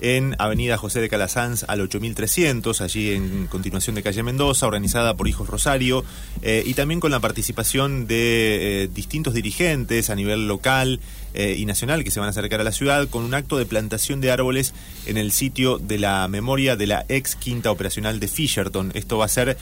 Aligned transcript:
en 0.00 0.36
Avenida 0.38 0.76
José 0.76 1.00
de 1.00 1.08
Calasanz 1.08 1.64
al 1.68 1.80
8300, 1.80 2.80
allí 2.80 3.12
en 3.12 3.46
continuación 3.46 3.96
de 3.96 4.02
calle 4.02 4.22
Mendoza, 4.22 4.66
organizada 4.66 5.14
por 5.14 5.28
Hijos 5.28 5.48
Rosario, 5.48 6.04
eh, 6.42 6.62
y 6.64 6.74
también 6.74 7.00
con 7.00 7.10
la 7.10 7.20
participación 7.20 8.06
de 8.06 8.84
eh, 8.84 8.88
distintos 8.88 9.34
dirigentes 9.34 10.10
a 10.10 10.14
nivel 10.14 10.46
local 10.46 11.00
eh, 11.34 11.56
y 11.58 11.66
nacional 11.66 12.04
que 12.04 12.10
se 12.10 12.20
van 12.20 12.28
a 12.28 12.30
acercar 12.30 12.60
a 12.60 12.64
la 12.64 12.72
ciudad 12.72 13.08
con 13.08 13.24
un 13.24 13.34
acto 13.34 13.58
de 13.58 13.66
plantación 13.66 14.20
de 14.20 14.30
árboles 14.30 14.72
en 15.06 15.16
el 15.16 15.32
sitio 15.32 15.78
de 15.78 15.98
la 15.98 16.26
memoria 16.28 16.76
de 16.76 16.86
la 16.86 17.04
ex 17.08 17.36
quinta 17.36 17.70
operacional 17.70 18.20
de 18.20 18.28
Fisherton. 18.28 18.92
Esto 18.94 19.18
va 19.18 19.26
a 19.26 19.28
ser 19.28 19.58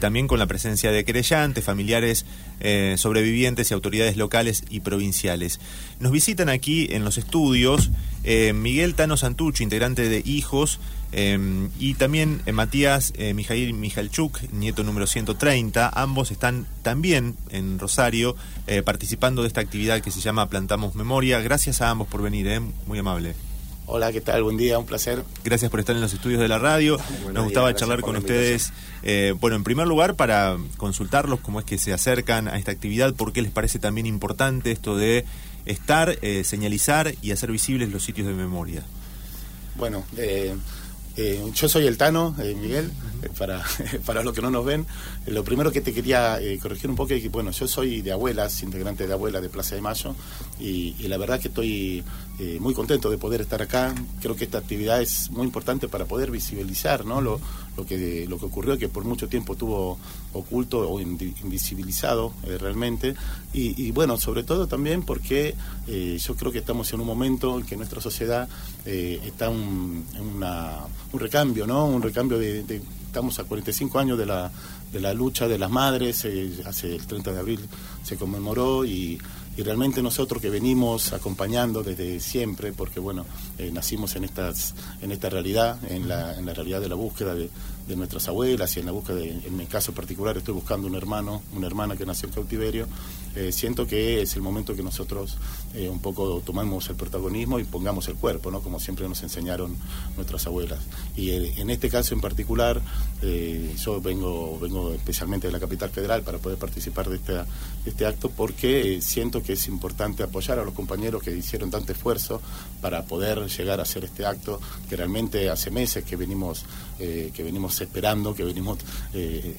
también 0.00 0.26
con 0.26 0.38
la 0.38 0.46
presencia 0.46 0.92
de 0.92 1.04
querellantes, 1.04 1.64
familiares 1.64 2.26
sobrevivientes 2.96 3.70
y 3.70 3.74
autoridades 3.74 4.18
locales 4.18 4.64
y 4.68 4.80
provinciales. 4.80 5.60
Nos 5.98 6.12
visitan 6.12 6.48
aquí 6.50 6.88
en 6.90 7.04
los 7.04 7.16
estudios 7.16 7.90
Miguel 8.24 8.94
Tano 8.94 9.16
Santucci, 9.16 9.62
integrante 9.62 10.08
de 10.08 10.22
Hijos, 10.24 10.78
Em, 11.12 11.70
y 11.78 11.94
también 11.94 12.40
eh, 12.46 12.52
Matías 12.52 13.12
eh, 13.16 13.34
Mijail 13.34 13.74
Mijalchuk, 13.74 14.38
nieto 14.52 14.84
número 14.84 15.08
130, 15.08 15.90
ambos 15.92 16.30
están 16.30 16.66
también 16.82 17.36
en 17.50 17.80
Rosario 17.80 18.36
eh, 18.68 18.82
participando 18.82 19.42
de 19.42 19.48
esta 19.48 19.60
actividad 19.60 20.00
que 20.02 20.12
se 20.12 20.20
llama 20.20 20.48
Plantamos 20.48 20.94
Memoria. 20.94 21.40
Gracias 21.40 21.80
a 21.80 21.90
ambos 21.90 22.06
por 22.06 22.22
venir, 22.22 22.46
eh, 22.46 22.60
muy 22.86 22.98
amable. 22.98 23.34
Hola, 23.86 24.12
¿qué 24.12 24.20
tal? 24.20 24.44
Buen 24.44 24.56
día, 24.56 24.78
un 24.78 24.86
placer. 24.86 25.24
Gracias 25.42 25.68
por 25.68 25.80
estar 25.80 25.96
en 25.96 26.00
los 26.00 26.12
estudios 26.12 26.40
de 26.40 26.46
la 26.46 26.60
radio. 26.60 26.96
Nos 27.32 27.42
gustaba 27.42 27.74
charlar 27.74 28.02
con 28.02 28.14
ustedes. 28.14 28.72
bueno, 29.40 29.56
en 29.56 29.64
primer 29.64 29.88
lugar, 29.88 30.14
para 30.14 30.56
consultarlos 30.76 31.40
cómo 31.40 31.58
es 31.58 31.66
que 31.66 31.76
se 31.76 31.92
acercan 31.92 32.46
a 32.46 32.56
esta 32.56 32.70
actividad, 32.70 33.14
por 33.14 33.32
qué 33.32 33.42
les 33.42 33.50
parece 33.50 33.80
también 33.80 34.06
importante 34.06 34.70
esto 34.70 34.96
de 34.96 35.24
estar, 35.66 36.18
señalizar 36.44 37.14
y 37.22 37.32
hacer 37.32 37.50
visibles 37.50 37.90
los 37.90 38.02
sitios 38.02 38.26
de 38.26 38.34
memoria. 38.34 38.82
Bueno, 39.76 40.04
eh, 40.16 40.54
eh, 41.16 41.42
yo 41.54 41.68
soy 41.68 41.86
el 41.86 41.98
Tano, 41.98 42.34
eh, 42.40 42.54
Miguel, 42.54 42.90
eh, 43.22 43.28
para, 43.36 43.62
para 44.06 44.22
los 44.22 44.32
que 44.32 44.40
no 44.40 44.50
nos 44.50 44.64
ven. 44.64 44.86
lo 45.26 45.44
primero 45.44 45.72
que 45.72 45.80
te 45.80 45.92
quería 45.92 46.38
corregir 46.62 46.88
un 46.88 46.96
poco 46.96 47.14
es 47.14 47.22
que, 47.22 47.28
bueno, 47.28 47.50
yo 47.50 47.66
soy 47.66 48.00
de 48.00 48.12
Abuelas, 48.12 48.62
integrante 48.62 49.06
de 49.06 49.12
Abuelas 49.12 49.42
de 49.42 49.48
Plaza 49.48 49.74
de 49.74 49.80
Mayo, 49.80 50.14
y, 50.58 50.94
la 51.08 51.18
verdad 51.18 51.40
que 51.40 51.48
estoy 51.48 52.04
muy 52.60 52.74
contento 52.74 53.10
de 53.10 53.18
poder 53.18 53.40
estar 53.40 53.60
acá. 53.60 53.94
Creo 54.20 54.36
que 54.36 54.44
esta 54.44 54.58
actividad 54.58 55.02
es 55.02 55.30
muy 55.30 55.44
importante 55.44 55.88
para 55.88 56.06
poder 56.06 56.30
visibilizar 56.30 57.04
¿no? 57.04 57.20
lo, 57.20 57.40
lo, 57.76 57.84
que, 57.84 58.26
lo 58.28 58.38
que 58.38 58.46
ocurrió, 58.46 58.78
que 58.78 58.88
por 58.88 59.04
mucho 59.04 59.28
tiempo 59.28 59.52
estuvo 59.52 59.98
oculto 60.32 60.90
o 60.90 61.00
invisibilizado 61.00 62.32
realmente. 62.58 63.14
Y, 63.52 63.82
y, 63.82 63.90
bueno, 63.90 64.16
sobre 64.16 64.42
todo 64.42 64.66
también 64.66 65.02
porque 65.02 65.54
yo 65.86 66.36
creo 66.36 66.52
que 66.52 66.58
estamos 66.58 66.92
en 66.92 67.00
un 67.00 67.06
momento 67.06 67.58
en 67.58 67.66
que 67.66 67.76
nuestra 67.76 68.00
sociedad 68.00 68.48
está 68.84 69.50
en 69.50 70.04
una 70.36 70.80
un 71.12 71.20
recambio, 71.20 71.66
¿no? 71.66 71.86
Un 71.86 72.02
recambio 72.02 72.38
de, 72.38 72.82
estamos 73.06 73.38
a 73.38 73.44
45 73.44 73.98
años 73.98 74.18
de 74.18 74.26
la, 74.26 74.50
de 74.92 75.00
la 75.00 75.12
lucha 75.12 75.48
de 75.48 75.58
las 75.58 75.70
madres, 75.70 76.24
eh, 76.24 76.50
hace 76.64 76.94
el 76.94 77.06
30 77.06 77.32
de 77.32 77.38
abril 77.38 77.60
se 78.02 78.16
conmemoró 78.16 78.84
y, 78.84 79.18
y, 79.56 79.62
realmente 79.62 80.02
nosotros 80.02 80.40
que 80.40 80.50
venimos 80.50 81.12
acompañando 81.12 81.82
desde 81.82 82.20
siempre, 82.20 82.72
porque 82.72 83.00
bueno, 83.00 83.26
eh, 83.58 83.70
nacimos 83.72 84.16
en, 84.16 84.24
estas, 84.24 84.74
en 85.02 85.12
esta 85.12 85.28
realidad, 85.28 85.78
en 85.90 86.08
la, 86.08 86.38
en 86.38 86.46
la 86.46 86.54
realidad 86.54 86.80
de 86.80 86.88
la 86.88 86.94
búsqueda 86.94 87.34
de, 87.34 87.50
de 87.90 87.96
nuestras 87.96 88.28
abuelas 88.28 88.76
y 88.76 88.80
en 88.80 88.86
la 88.86 88.92
búsqueda, 88.92 89.16
de, 89.16 89.30
en 89.30 89.56
mi 89.56 89.66
caso 89.66 89.92
particular, 89.92 90.36
estoy 90.36 90.54
buscando 90.54 90.86
un 90.86 90.94
hermano, 90.94 91.42
una 91.54 91.66
hermana 91.66 91.96
que 91.96 92.06
nació 92.06 92.28
en 92.28 92.34
cautiverio, 92.34 92.86
eh, 93.36 93.52
siento 93.52 93.86
que 93.86 94.22
es 94.22 94.34
el 94.34 94.42
momento 94.42 94.74
que 94.74 94.82
nosotros 94.82 95.36
eh, 95.74 95.88
un 95.88 96.00
poco 96.00 96.42
tomamos 96.44 96.88
el 96.88 96.96
protagonismo 96.96 97.60
y 97.60 97.64
pongamos 97.64 98.08
el 98.08 98.16
cuerpo, 98.16 98.50
¿no? 98.50 98.60
como 98.60 98.80
siempre 98.80 99.08
nos 99.08 99.22
enseñaron 99.22 99.76
nuestras 100.16 100.46
abuelas. 100.48 100.80
Y 101.16 101.30
eh, 101.30 101.54
en 101.58 101.70
este 101.70 101.88
caso 101.88 102.14
en 102.14 102.20
particular, 102.20 102.80
yo 103.22 104.00
vengo, 104.00 104.58
vengo 104.58 104.94
especialmente 104.94 105.46
de 105.46 105.52
la 105.52 105.60
capital 105.60 105.90
federal 105.90 106.22
para 106.22 106.38
poder 106.38 106.58
participar 106.58 107.08
de, 107.08 107.18
de 107.18 107.44
este 107.84 108.06
acto 108.06 108.30
porque 108.30 109.00
siento 109.02 109.42
que 109.42 109.52
es 109.52 109.68
importante 109.68 110.22
apoyar 110.22 110.58
a 110.58 110.64
los 110.64 110.72
compañeros 110.72 111.22
que 111.22 111.36
hicieron 111.36 111.70
tanto 111.70 111.92
esfuerzo 111.92 112.40
para 112.80 113.04
poder 113.04 113.46
llegar 113.46 113.78
a 113.78 113.82
hacer 113.82 114.04
este 114.04 114.24
acto 114.24 114.58
que 114.88 114.96
realmente 114.96 115.50
hace 115.50 115.70
meses 115.70 116.02
que 116.02 116.16
venimos, 116.16 116.64
que 116.98 117.42
venimos 117.42 117.79
esperando, 117.84 118.34
que 118.34 118.44
venimos 118.44 118.78
eh, 119.14 119.56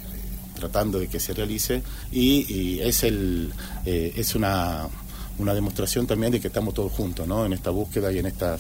tratando 0.56 1.00
de 1.00 1.08
que 1.08 1.20
se 1.20 1.34
realice. 1.34 1.84
Y, 2.12 2.80
es 2.80 3.04
el 3.04 3.52
eh, 3.86 4.14
es 4.16 4.36
una 4.36 4.88
una 5.42 5.54
demostración 5.54 6.08
también 6.08 6.32
de 6.32 6.40
que 6.40 6.48
estamos 6.48 6.74
todos 6.74 6.92
juntos 6.92 7.28
¿no? 7.28 7.46
en 7.46 7.54
esta 7.54 7.72
búsqueda 7.72 8.12
y 8.12 8.20
en 8.20 8.28
esta, 8.28 8.58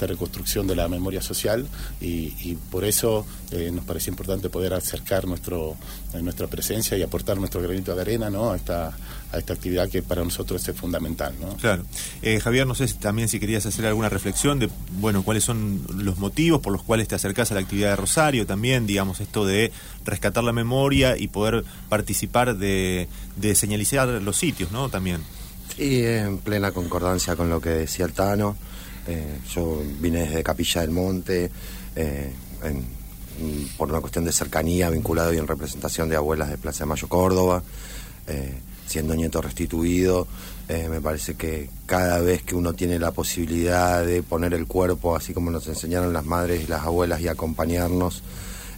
reconstrucción 0.00 0.66
de 0.66 0.74
la 0.74 0.88
memoria 0.88 1.22
social 1.22 1.66
y, 2.00 2.56
por 2.70 2.84
eso 2.84 3.26
eh, 3.50 3.70
nos 3.72 3.84
parece 3.84 4.10
importante 4.10 4.48
poder 4.48 4.74
acercar 4.74 5.26
nuestro, 5.26 5.76
eh, 6.14 6.22
nuestra 6.22 6.46
presencia 6.46 6.96
y 6.96 7.02
aportar 7.02 7.36
nuestro 7.36 7.60
granito 7.60 7.94
de 7.94 8.00
arena 8.00 8.30
¿no? 8.30 8.50
a, 8.50 8.56
esta, 8.56 8.96
a 9.30 9.38
esta 9.38 9.52
actividad 9.52 9.88
que 9.88 10.02
para 10.02 10.24
nosotros 10.24 10.66
es 10.66 10.76
fundamental. 10.76 11.34
¿no? 11.40 11.56
Claro. 11.56 11.84
Eh, 12.22 12.40
Javier, 12.40 12.66
no 12.66 12.74
sé 12.74 12.88
si 12.88 12.94
también 12.94 13.28
si 13.28 13.38
querías 13.38 13.66
hacer 13.66 13.86
alguna 13.86 14.08
reflexión 14.08 14.58
de 14.58 14.70
bueno 14.98 15.22
cuáles 15.22 15.44
son 15.44 15.82
los 15.96 16.18
motivos 16.18 16.60
por 16.60 16.72
los 16.72 16.82
cuales 16.82 17.08
te 17.08 17.14
acercas 17.14 17.50
a 17.50 17.54
la 17.54 17.60
actividad 17.60 17.90
de 17.90 17.96
Rosario 17.96 18.46
también, 18.46 18.86
digamos, 18.86 19.20
esto 19.20 19.46
de 19.46 19.72
rescatar 20.04 20.44
la 20.44 20.52
memoria 20.52 21.16
y 21.16 21.28
poder 21.28 21.64
participar 21.88 22.56
de, 22.56 23.08
de 23.36 23.54
señalizar 23.54 24.08
los 24.08 24.36
sitios, 24.36 24.72
¿no? 24.72 24.88
También. 24.88 25.20
Y 25.78 26.04
en 26.04 26.38
plena 26.38 26.72
concordancia 26.72 27.36
con 27.36 27.48
lo 27.48 27.60
que 27.60 27.70
decía 27.70 28.04
el 28.04 28.12
Tano. 28.12 28.56
Eh, 29.06 29.38
yo 29.52 29.82
vine 30.00 30.26
desde 30.26 30.42
Capilla 30.42 30.82
del 30.82 30.90
Monte, 30.90 31.50
eh, 31.96 32.32
por 33.76 33.88
una 33.88 34.00
cuestión 34.00 34.24
de 34.24 34.32
cercanía, 34.32 34.90
vinculado 34.90 35.32
y 35.32 35.38
en 35.38 35.48
representación 35.48 36.08
de 36.08 36.16
abuelas 36.16 36.50
de 36.50 36.58
Plaza 36.58 36.84
de 36.84 36.90
Mayo 36.90 37.08
Córdoba, 37.08 37.62
eh, 38.26 38.54
siendo 38.86 39.14
nieto 39.14 39.40
restituido. 39.40 40.26
me 40.68 41.02
parece 41.02 41.34
que 41.34 41.68
cada 41.84 42.18
vez 42.20 42.42
que 42.44 42.54
uno 42.54 42.72
tiene 42.72 42.98
la 42.98 43.10
posibilidad 43.10 44.06
de 44.06 44.22
poner 44.22 44.54
el 44.54 44.66
cuerpo, 44.66 45.14
así 45.14 45.34
como 45.34 45.50
nos 45.50 45.66
enseñaron 45.66 46.14
las 46.14 46.24
madres 46.24 46.62
y 46.64 46.66
las 46.66 46.82
abuelas, 46.82 47.20
y 47.20 47.28
acompañarnos 47.28 48.22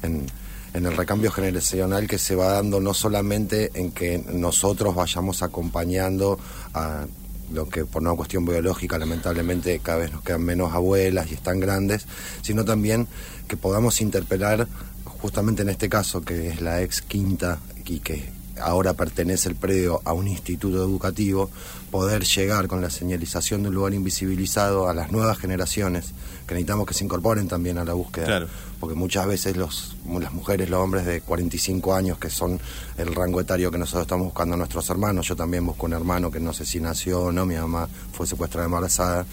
en 0.03 0.27
en 0.75 0.87
el 0.87 0.97
recambio 0.97 1.31
generacional 1.31 2.07
que 2.09 2.19
se 2.19 2.35
va 2.35 2.53
dando 2.53 2.81
no 2.81 2.93
solamente 2.93 3.71
en 3.75 3.93
que 3.93 4.19
nosotros 4.19 4.95
vayamos 4.95 5.43
acompañando 5.43 6.39
a 6.75 7.07
lo 7.53 7.69
que 7.69 7.85
por 7.85 8.03
una 8.03 8.15
cuestión 8.15 8.45
biológica 8.45 8.99
lamentablemente 8.99 9.79
cada 9.79 9.99
vez 9.99 10.13
nos 10.13 10.23
quedan 10.23 10.43
menos 10.43 10.75
abuelas 10.75 11.31
y 11.31 11.35
están 11.35 11.61
grandes, 11.61 12.07
sino 12.43 12.65
también 12.65 13.07
que 13.47 13.57
podamos 13.57 14.01
interpelar 14.01 14.67
justamente 15.05 15.63
en 15.63 15.69
este 15.69 15.89
caso 15.89 16.23
que 16.23 16.49
es 16.49 16.61
la 16.61 16.83
ex 16.83 17.03
quinta 17.03 17.61
y 17.87 18.01
que 18.01 18.33
ahora 18.61 18.95
pertenece 18.95 19.49
el 19.49 19.57
predio 19.57 20.01
a 20.05 20.13
un 20.13 20.29
instituto 20.29 20.77
educativo, 20.77 21.51
poder 21.91 22.25
llegar 22.25 22.69
con 22.69 22.81
la 22.81 22.91
señalización 22.91 23.63
de 23.63 23.69
un 23.69 23.75
lugar 23.75 23.95
invisibilizado 23.95 24.89
a 24.89 24.95
las 24.95 25.13
nuevas 25.13 25.39
generaciones, 25.39 26.07
que 26.47 26.55
necesitamos 26.55 26.87
que 26.87 26.95
se 26.95 27.05
incorporen 27.05 27.49
también 27.49 27.79
a 27.79 27.85
la 27.85 27.95
búsqueda. 27.95 28.47
Porque 28.85 28.99
muchas 28.99 29.27
veces 29.27 29.57
los, 29.57 29.97
las 30.21 30.35
mujeres, 30.35 30.69
los 30.69 30.79
hombres 30.79 31.07
de 31.07 31.23
45 31.23 31.95
años, 31.95 32.19
que 32.19 32.29
son 32.29 32.61
el 32.99 33.15
rango 33.15 33.41
etario 33.41 33.71
que 33.71 33.79
nosotros 33.79 34.03
estamos 34.03 34.27
buscando 34.27 34.57
a 34.57 34.59
nuestros 34.59 34.91
hermanos, 34.91 35.27
yo 35.27 35.35
también 35.35 35.65
busco 35.65 35.87
un 35.87 35.95
hermano 35.95 36.31
que 36.31 36.39
no 36.39 36.53
sé 36.53 36.67
si 36.67 36.81
nació 36.81 37.33
no, 37.33 37.47
mi 37.47 37.55
mamá 37.55 37.89
fue 38.13 38.27
secuestrada 38.27 38.67
embarazada, 38.67 39.25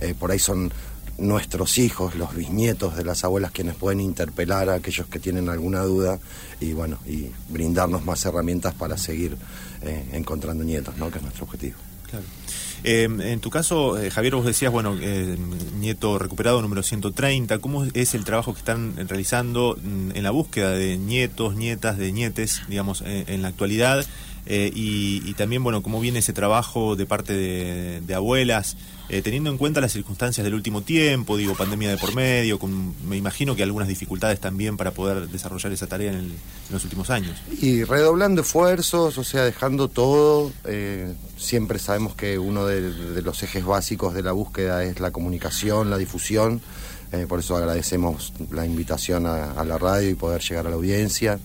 eh, 0.00 0.12
por 0.18 0.32
ahí 0.32 0.40
son 0.40 0.72
nuestros 1.18 1.78
hijos, 1.78 2.16
los 2.16 2.34
bisnietos 2.34 2.96
de 2.96 3.04
las 3.04 3.22
abuelas, 3.22 3.52
quienes 3.52 3.76
pueden 3.76 4.00
interpelar 4.00 4.70
a 4.70 4.74
aquellos 4.74 5.06
que 5.06 5.20
tienen 5.20 5.48
alguna 5.50 5.82
duda 5.82 6.18
y 6.58 6.72
bueno, 6.72 6.98
y 7.06 7.30
brindarnos 7.48 8.04
más 8.04 8.24
herramientas 8.24 8.74
para 8.74 8.98
seguir 8.98 9.36
eh, 9.82 10.04
encontrando 10.14 10.64
nietos, 10.64 10.96
¿no? 10.96 11.12
que 11.12 11.18
es 11.18 11.22
nuestro 11.22 11.44
objetivo. 11.44 11.76
Claro. 12.10 12.24
Eh, 12.84 13.04
en 13.04 13.40
tu 13.40 13.50
caso, 13.50 13.98
eh, 13.98 14.10
Javier, 14.10 14.36
vos 14.36 14.46
decías, 14.46 14.70
bueno, 14.70 14.94
nieto 14.94 16.18
recuperado 16.18 16.62
número 16.62 16.82
130, 16.82 17.58
¿cómo 17.58 17.84
es 17.94 18.14
el 18.14 18.24
trabajo 18.24 18.52
que 18.52 18.60
están 18.60 18.94
realizando 19.08 19.76
mm, 19.82 20.12
en 20.14 20.22
la 20.22 20.30
búsqueda 20.30 20.70
de 20.70 20.96
nietos, 20.96 21.56
nietas, 21.56 21.98
de 21.98 22.12
nietes, 22.12 22.62
digamos, 22.68 23.02
en 23.04 23.42
la 23.42 23.48
actualidad? 23.48 24.06
Eh, 24.46 24.70
y, 24.72 25.34
también, 25.34 25.62
bueno, 25.62 25.82
cómo 25.82 26.00
viene 26.00 26.20
ese 26.20 26.32
trabajo 26.32 26.94
de 26.94 27.04
parte 27.04 27.32
de, 27.32 28.14
abuelas, 28.14 28.76
eh, 29.08 29.20
teniendo 29.20 29.50
en 29.50 29.58
cuenta 29.58 29.80
las 29.80 29.92
circunstancias 29.92 30.44
del 30.44 30.54
último 30.54 30.82
tiempo, 30.82 31.36
digo, 31.36 31.54
pandemia 31.54 31.90
de 31.90 31.98
por 31.98 32.14
medio, 32.14 32.58
con, 32.58 32.94
me 33.08 33.16
imagino 33.16 33.56
que 33.56 33.62
algunas 33.62 33.88
dificultades 33.88 34.40
también 34.40 34.76
para 34.76 34.92
poder 34.92 35.28
desarrollar 35.28 35.72
esa 35.72 35.88
tarea 35.88 36.12
en, 36.12 36.32
los 36.70 36.82
últimos 36.84 37.10
años. 37.10 37.36
Y 37.60 37.84
redoblando 37.84 38.42
esfuerzos, 38.42 39.18
o 39.18 39.24
sea, 39.24 39.44
dejando 39.44 39.88
todo, 39.88 40.52
eh, 40.64 41.12
siempre 41.36 41.78
sabemos 41.78 42.14
que 42.14 42.38
uno 42.38 42.66
de, 42.66 43.22
los 43.22 43.42
ejes 43.42 43.64
básicos 43.64 44.14
de 44.14 44.22
la 44.22 44.32
búsqueda 44.32 44.84
es 44.84 45.00
la 45.00 45.10
comunicación, 45.10 45.90
la 45.90 45.98
difusión. 45.98 46.60
por 47.28 47.40
eso 47.40 47.56
agradecemos 47.56 48.32
la 48.50 48.66
invitación 48.66 49.26
a, 49.26 49.64
la 49.64 49.78
radio 49.78 50.10
y 50.10 50.14
poder 50.14 50.40
llegar 50.42 50.66
a 50.66 50.70
la 50.70 50.76
audiencia 50.76 51.38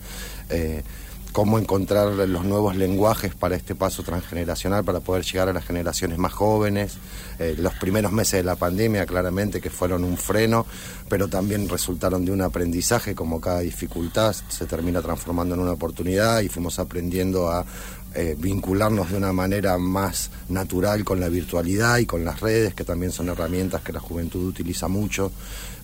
cómo 1.31 1.57
encontrar 1.57 2.07
los 2.07 2.45
nuevos 2.45 2.75
lenguajes 2.75 3.33
para 3.36 3.56
este 3.56 3.75
paso 3.75 4.04
transgeneracional, 4.04 4.83
para 4.83 5.00
poder 5.00 5.24
llegar 5.24 5.50
a 5.50 5.54
las 5.54 5.66
generaciones 5.66 6.18
más 6.18 6.33
jóvenes. 6.33 6.98
Eh, 7.39 7.56
los 7.57 7.74
primeros 7.75 8.12
meses 8.12 8.39
de 8.39 8.44
la 8.44 8.56
pandemia, 8.56 9.06
claramente, 9.06 9.62
que 9.62 9.69
fueron 9.69 10.04
un 10.04 10.18
freno, 10.18 10.66
pero 11.10 11.28
también 11.28 11.68
resultaron 11.69 12.25
de 12.25 12.31
un 12.31 12.42
aprendizaje, 12.42 13.16
como 13.16 13.39
cada 13.39 13.62
dificultad 13.62 14.36
se 14.50 14.66
termina 14.66 15.01
transformando 15.01 15.56
en 15.56 15.62
una 15.62 15.72
oportunidad 15.72 16.42
y 16.42 16.50
fuimos 16.50 16.80
aprendiendo 16.80 17.50
a 17.50 17.66
eh, 18.13 18.36
vincularnos 18.38 19.10
de 19.10 19.16
una 19.16 19.31
manera 19.31 19.77
más 19.77 20.31
natural 20.50 21.06
con 21.06 21.22
la 21.22 21.30
virtualidad 21.30 21.98
y 22.00 22.06
con 22.06 22.25
las 22.25 22.42
redes, 22.42 22.74
que 22.74 22.84
también 22.84 23.13
son 23.13 23.30
herramientas 23.30 23.81
que 23.84 23.94
la 23.94 24.01
juventud 24.01 24.45
utiliza 24.45 24.89
mucho. 24.89 25.31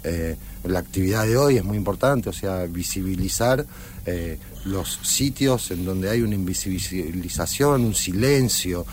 Eh, 0.04 0.36
la 0.66 0.80
actividad 0.80 1.26
de 1.26 1.38
hoy 1.38 1.58
es 1.58 1.64
muy 1.64 1.78
importante, 1.78 2.30
o 2.30 2.34
sea, 2.34 2.66
visibilizar 2.66 3.66
eh, 4.08 4.40
los 4.66 5.00
sitios 5.04 5.70
en 5.70 5.86
donde 5.86 6.10
hay 6.10 6.22
una 6.22 6.34
invisibilización, 6.34 7.86
un 7.86 7.94
silencio, 7.94 8.86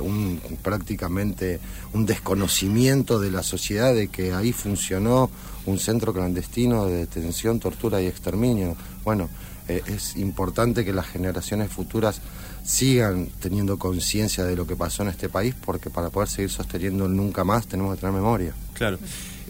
un, 0.00 0.40
prácticamente 0.62 1.58
un 1.92 2.06
desconocimiento 2.06 3.18
de 3.18 3.30
la 3.30 3.42
sociedad 3.42 3.94
de 3.94 4.08
que 4.08 4.32
ahí 4.32 4.52
funcionó 4.52 5.30
un 5.66 5.78
centro 5.78 6.12
clandestino 6.12 6.86
de 6.86 6.98
detención, 6.98 7.58
tortura 7.58 8.00
y 8.00 8.06
exterminio. 8.06 8.76
Bueno, 9.04 9.28
es 9.68 10.16
importante 10.16 10.84
que 10.84 10.92
las 10.92 11.06
generaciones 11.06 11.70
futuras 11.70 12.20
sigan 12.64 13.28
teniendo 13.40 13.78
conciencia 13.78 14.44
de 14.44 14.56
lo 14.56 14.66
que 14.66 14.76
pasó 14.76 15.02
en 15.02 15.08
este 15.08 15.28
país, 15.28 15.54
porque 15.54 15.90
para 15.90 16.10
poder 16.10 16.28
seguir 16.28 16.50
sosteniendo 16.50 17.08
nunca 17.08 17.44
más 17.44 17.66
tenemos 17.66 17.94
que 17.94 18.00
tener 18.00 18.14
memoria. 18.14 18.54
Claro. 18.74 18.98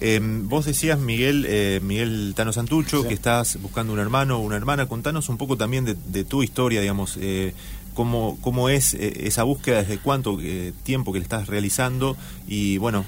Em, 0.00 0.48
vos 0.48 0.64
decías, 0.64 0.98
Miguel, 0.98 1.44
eh, 1.46 1.78
Miguel 1.82 2.32
Tano 2.34 2.54
Santucho, 2.54 3.06
que 3.06 3.12
estás 3.12 3.60
buscando 3.60 3.92
un 3.92 3.98
hermano 3.98 4.38
o 4.38 4.40
una 4.40 4.56
hermana. 4.56 4.86
Contanos 4.86 5.28
un 5.28 5.36
poco 5.36 5.58
también 5.58 5.84
de, 5.84 6.24
tu 6.24 6.42
historia, 6.42 6.80
digamos, 6.80 7.18
eh, 7.20 7.52
cómo, 7.92 8.38
cómo 8.40 8.70
es 8.70 8.94
eh, 8.94 9.26
esa 9.26 9.42
búsqueda, 9.42 9.82
desde 9.82 9.98
cuánto 9.98 10.38
tiempo 10.84 11.12
que 11.12 11.18
le 11.18 11.24
estás 11.24 11.48
realizando 11.48 12.16
y, 12.48 12.78
bueno, 12.78 13.04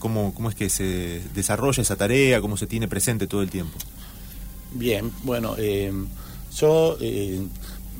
cómo, 0.00 0.34
cómo 0.34 0.48
es 0.48 0.56
que 0.56 0.70
se 0.70 1.22
desarrolla 1.34 1.82
esa 1.82 1.94
tarea, 1.94 2.40
cómo 2.40 2.56
se 2.56 2.66
tiene 2.66 2.88
presente 2.88 3.28
todo 3.28 3.42
el 3.42 3.50
tiempo. 3.50 3.78
Bien, 4.72 5.12
bueno, 5.22 5.56
yo 5.56 6.98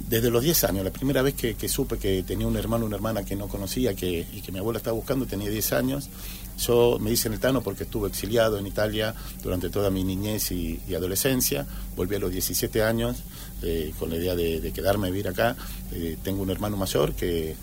desde 0.09 0.31
los 0.31 0.43
10 0.43 0.65
años, 0.65 0.85
la 0.85 0.91
primera 0.91 1.23
vez 1.23 1.35
que, 1.35 1.69
supe 1.69 1.99
que 1.99 2.23
tenía 2.23 2.47
un 2.47 2.57
hermano 2.57 2.85
una 2.85 2.97
hermana 2.97 3.25
que 3.25 3.37
no 3.37 3.49
conocía 3.49 3.95
que, 3.95 4.27
y 4.33 4.43
que 4.43 4.53
mi 4.53 4.59
abuela 4.59 4.79
estaba 4.79 4.95
buscando, 4.95 5.27
tenía 5.27 5.49
10 5.49 5.73
años. 5.73 6.11
Yo 6.59 6.99
me 7.01 7.11
hice 7.11 7.29
en 7.29 7.35
el 7.35 7.41
Tano 7.41 7.63
porque 7.63 7.85
estuve 7.85 8.09
exiliado 8.09 8.59
en 8.59 8.67
Italia 8.67 9.15
durante 9.43 9.71
toda 9.71 9.91
mi 9.91 10.05
niñez 10.05 10.53
y, 10.53 10.81
adolescencia. 10.95 11.67
Volví 11.97 12.17
a 12.17 12.19
los 12.19 12.31
17 12.31 12.83
años 12.83 13.25
eh, 13.63 13.93
con 13.99 14.11
la 14.11 14.17
idea 14.17 14.37
de, 14.37 14.73
quedarme 14.73 15.09
a 15.09 15.11
vivir 15.11 15.29
acá. 15.29 15.57
Eh, 15.93 16.17
tengo 16.23 16.43
un 16.43 16.51
hermano 16.51 16.77
mayor 16.77 17.15
que, 17.15 17.57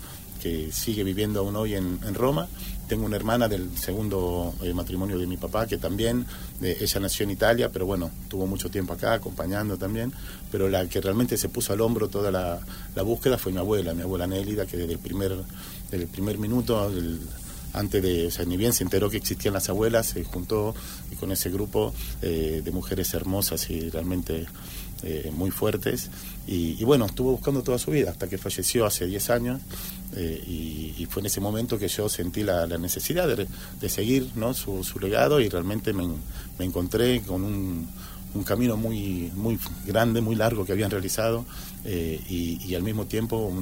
sigue 0.70 1.04
viviendo 1.04 1.40
aún 1.40 1.56
hoy 1.56 1.74
en 1.74 2.14
Roma. 2.14 2.48
Tengo 2.92 3.06
una 3.06 3.16
hermana 3.16 3.48
del 3.48 3.74
segundo 3.78 4.54
eh, 4.62 4.74
matrimonio 4.74 5.18
de 5.18 5.26
mi 5.26 5.38
papá 5.38 5.66
que 5.66 5.78
también, 5.78 6.26
ella 6.60 7.00
nació 7.00 7.24
en 7.24 7.30
Italia, 7.30 7.70
pero 7.72 7.86
bueno, 7.86 8.10
tuvo 8.28 8.46
mucho 8.46 8.70
tiempo 8.70 8.92
acá 8.92 9.14
acompañando 9.14 9.78
también, 9.78 10.12
pero 10.50 10.68
la 10.68 10.86
que 10.86 11.00
realmente 11.00 11.38
se 11.38 11.48
puso 11.48 11.72
al 11.72 11.80
hombro 11.80 12.08
toda 12.08 12.30
la, 12.30 12.60
búsqueda 13.02 13.38
fue 13.38 13.50
mi 13.50 13.58
abuela, 13.58 13.94
mi 13.94 14.02
abuela 14.02 14.26
Nélida, 14.26 14.66
que 14.66 14.76
desde 14.76 14.92
el 14.92 14.98
primer, 14.98 15.34
desde 15.90 16.04
el 16.04 16.10
primer 16.10 16.36
minuto, 16.36 16.92
antes 17.72 18.02
de, 18.02 18.26
o 18.26 18.30
sea, 18.30 18.44
ni 18.44 18.56
bien 18.56 18.72
se 18.72 18.84
enteró 18.84 19.08
que 19.08 19.16
existían 19.16 19.54
las 19.54 19.68
abuelas, 19.68 20.06
se 20.06 20.24
juntó 20.24 20.74
con 21.18 21.32
ese 21.32 21.50
grupo 21.50 21.94
eh, 22.20 22.62
de 22.64 22.70
mujeres 22.70 23.14
hermosas 23.14 23.70
y 23.70 23.90
realmente 23.90 24.46
eh, 25.02 25.30
muy 25.34 25.50
fuertes. 25.50 26.10
Y, 26.46 26.82
bueno, 26.84 27.06
estuvo 27.06 27.32
buscando 27.32 27.62
toda 27.62 27.78
su 27.78 27.92
vida 27.92 28.10
hasta 28.10 28.28
que 28.28 28.38
falleció 28.38 28.84
hace 28.84 29.06
10 29.06 29.30
años. 29.30 29.60
Eh, 30.14 30.94
y, 30.98 31.06
fue 31.06 31.20
en 31.20 31.26
ese 31.26 31.40
momento 31.40 31.78
que 31.78 31.88
yo 31.88 32.08
sentí 32.08 32.42
la, 32.42 32.66
necesidad 32.78 33.28
de, 33.28 33.88
seguir 33.88 34.30
su, 34.54 34.98
legado 35.00 35.40
y 35.40 35.48
realmente 35.48 35.92
me, 35.92 36.08
encontré 36.58 37.22
con 37.22 37.44
un, 37.44 37.88
camino 38.44 38.76
muy, 38.76 39.30
muy 39.34 39.58
grande, 39.86 40.20
muy 40.20 40.36
largo 40.36 40.64
que 40.64 40.72
habían 40.72 40.90
realizado 40.90 41.44
y, 41.84 42.74
al 42.74 42.82
mismo 42.82 43.06
tiempo 43.06 43.52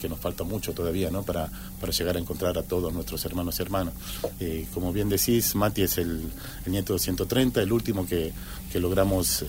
que 0.00 0.08
nos 0.08 0.18
falta 0.18 0.44
mucho 0.44 0.72
todavía 0.72 1.10
¿no? 1.10 1.22
para, 1.22 1.50
para 1.80 1.92
llegar 1.92 2.16
a 2.16 2.18
encontrar 2.18 2.58
a 2.58 2.62
todos 2.62 2.92
nuestros 2.92 3.24
hermanos 3.24 3.58
y 3.58 3.62
hermanas. 3.62 3.94
como 4.74 4.92
bien 4.92 5.08
decís, 5.08 5.54
Mati 5.54 5.82
es 5.82 5.98
el, 5.98 6.30
el, 6.64 6.72
nieto 6.72 6.92
de 6.92 6.98
130, 6.98 7.62
el 7.62 7.72
último 7.72 8.06
que, 8.06 8.32
que 8.70 8.80
logramos 8.80 9.44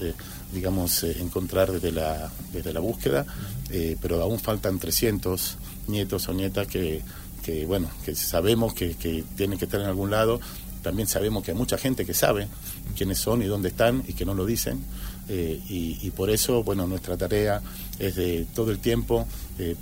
digamos, 0.52 1.04
eh, 1.04 1.18
encontrar 1.20 1.72
desde 1.72 1.92
la, 1.92 2.32
desde 2.54 2.74
la 2.74 2.80
búsqueda, 2.80 3.26
eh, 3.70 3.98
pero 4.02 4.22
aún 4.22 4.40
faltan 4.40 4.80
300 4.80 5.58
nietos 5.88 6.28
o 6.28 6.34
nietas 6.34 6.68
que, 6.68 7.02
que 7.44 7.66
bueno, 7.66 7.90
que 8.06 8.16
sabemos 8.16 8.74
que, 8.74 8.96
que 8.96 9.24
tienen 9.36 9.58
que 9.58 9.66
estar 9.66 9.82
en 9.82 9.88
algún 9.88 10.12
lado. 10.12 10.40
También 10.82 11.08
sabemos 11.08 11.44
que 11.44 11.52
hay 11.52 11.58
mucha 11.58 11.78
gente 11.78 12.06
que 12.06 12.14
sabe 12.14 12.48
quiénes 12.96 13.18
son 13.18 13.42
y 13.42 13.46
dónde 13.46 13.70
están 13.70 14.04
y 14.08 14.14
que 14.14 14.26
no 14.26 14.34
lo 14.34 14.46
dicen. 14.46 14.84
Eh, 15.30 15.60
y, 15.68 16.10
por 16.12 16.30
eso, 16.30 16.64
bueno, 16.64 16.88
nuestra 16.88 17.18
tarea 17.18 17.62
es 18.00 18.16
de 18.16 18.46
todo 18.56 18.72
el 18.72 18.80
tiempo, 18.80 19.28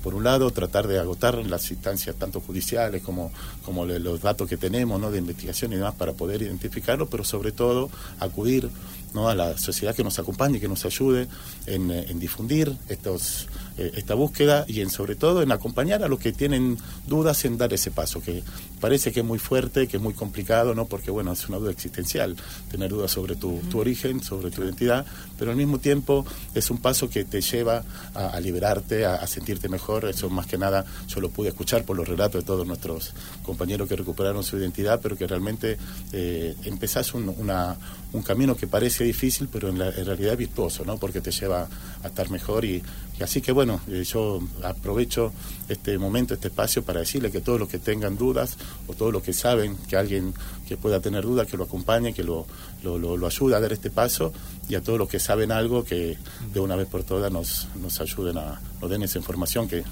por 0.01 0.15
un 0.15 0.24
lado, 0.24 0.51
tratar 0.51 0.88
de 0.88 1.00
agotar 1.00 1.36
las 1.45 1.69
instancias 1.69 2.15
tanto 2.15 2.39
judiciales 2.39 3.03
como, 3.03 3.31
como 3.65 3.86
los 3.86 4.21
datos 4.21 4.47
que 4.47 4.56
tenemos 4.56 5.01
¿no? 5.01 5.12
de 5.12 5.18
investigación 5.18 5.74
y 5.74 5.75
demás 5.75 5.95
para 5.95 6.13
poder 6.13 6.42
identificarlo, 6.42 7.09
pero 7.09 7.25
sobre 7.25 7.51
todo 7.51 7.89
acudir 8.19 8.69
¿no? 9.15 9.30
a 9.30 9.33
la 9.33 9.57
sociedad 9.57 9.95
que 9.95 10.03
nos 10.03 10.19
acompañe, 10.19 10.59
que 10.59 10.68
nos 10.68 10.86
ayude 10.86 11.27
en, 11.65 11.89
eh, 11.89 12.06
difundir 12.15 12.75
estos, 12.89 13.47
eh, 13.77 13.94
esta 13.95 14.13
búsqueda 14.13 14.65
y 14.68 14.81
en 14.81 14.89
sobre 14.89 15.15
todo 15.15 15.42
en 15.42 15.51
acompañar 15.51 16.03
a 16.03 16.07
los 16.07 16.19
que 16.19 16.33
tienen 16.33 16.77
dudas 17.07 17.45
en 17.45 17.57
dar 17.57 17.74
ese 17.74 17.92
paso, 17.92 18.21
que 18.21 18.44
parece 18.81 19.12
que 19.12 19.21
es 19.21 19.25
muy 19.25 19.39
fuerte, 19.39 19.88
que 19.88 19.97
es 19.97 20.03
muy 20.03 20.13
complicado, 20.13 20.75
¿no? 20.75 20.86
porque 20.86 21.09
bueno, 21.09 21.31
es 21.31 21.47
una 21.47 21.57
duda 21.57 21.71
existencial, 21.71 22.36
tener 22.69 22.92
dudas 22.92 23.12
sobre 23.12 23.36
tu, 23.36 23.62
origen, 23.74 24.21
sobre 24.21 24.51
tu 24.51 24.63
identidad, 24.63 25.06
pero 25.38 25.52
al 25.52 25.58
mismo 25.58 25.80
tiempo 25.80 26.26
es 26.54 26.70
un 26.72 26.78
paso 26.78 27.10
que 27.10 27.26
te 27.26 27.42
lleva 27.42 27.84
a, 28.14 28.40
liberarte, 28.40 29.06
a, 29.06 29.26
sentirte 29.28 29.70
mejor, 29.70 30.06
eso 30.06 30.30
más 30.30 30.48
que 30.48 30.58
nada 30.58 30.86
yo 31.08 31.20
lo 31.20 31.30
pude 31.30 31.50
escuchar 31.50 31.84
por 31.84 31.98
los 31.98 32.08
relatos 32.08 32.42
de 32.42 32.46
todos 32.46 32.66
nuestros 32.66 33.14
compañeros 33.44 33.88
que 33.88 33.96
recuperaron 33.96 34.44
su 34.44 34.58
identidad, 34.58 35.00
pero 35.02 35.18
que 35.18 35.28
realmente 35.28 35.78
eh, 36.12 36.56
empezás 36.64 37.14
un, 37.14 37.30
una, 37.30 37.78
un 38.16 38.24
camino 38.24 38.56
que 38.56 38.68
parece 38.68 39.04
difícil, 39.04 39.48
pero 39.52 39.70
en, 39.70 39.78
la, 39.78 39.92
realidad 39.92 40.34
es 40.34 40.38
virtuoso, 40.38 40.86
¿no? 40.86 40.98
Porque 40.98 41.22
te 41.22 41.32
lleva 41.32 41.68
a 42.04 42.08
estar 42.08 42.30
mejor 42.30 42.66
y, 42.66 42.82
así 43.20 43.42
que 43.42 43.52
bueno, 43.52 43.82
eh, 43.88 44.04
yo 44.04 44.42
aprovecho 44.64 45.34
este 45.68 45.98
momento, 45.98 46.34
este 46.34 46.48
espacio 46.48 46.84
para 46.84 47.02
decirle 47.02 47.32
que 47.32 47.42
todos 47.42 47.60
los 47.60 47.70
que 47.70 47.80
tengan 47.80 48.18
dudas 48.18 48.58
o 48.88 48.94
todos 48.94 49.12
los 49.12 49.22
que 49.22 49.34
saben 49.34 49.76
que 49.90 49.98
alguien 49.98 50.34
que 50.68 50.78
pueda 50.78 51.00
tener 51.00 51.24
dudas, 51.24 51.48
que 51.48 51.58
lo 51.58 51.66
acompañe, 51.66 52.14
que 52.14 52.24
lo, 52.24 52.46
lo, 52.84 53.28
ayude 53.28 53.56
a 53.56 53.60
dar 53.60 53.74
este 53.74 53.90
paso 53.90 54.32
y 54.70 54.76
a 54.76 54.82
todos 54.82 54.98
los 54.98 55.10
que 55.10 55.19
saben 55.19 55.52
algo 55.52 55.84
que 55.84 56.18
de 56.54 56.60
una 56.60 56.76
vez 56.76 56.88
por 56.88 57.04
todas 57.04 57.31
nos, 57.31 57.68
nos 57.81 58.00
ayuden 58.00 58.38
a, 58.38 58.62
nos 58.81 58.90
den 58.90 59.04
esa 59.04 59.18
información 59.18 59.68
que 59.68 59.84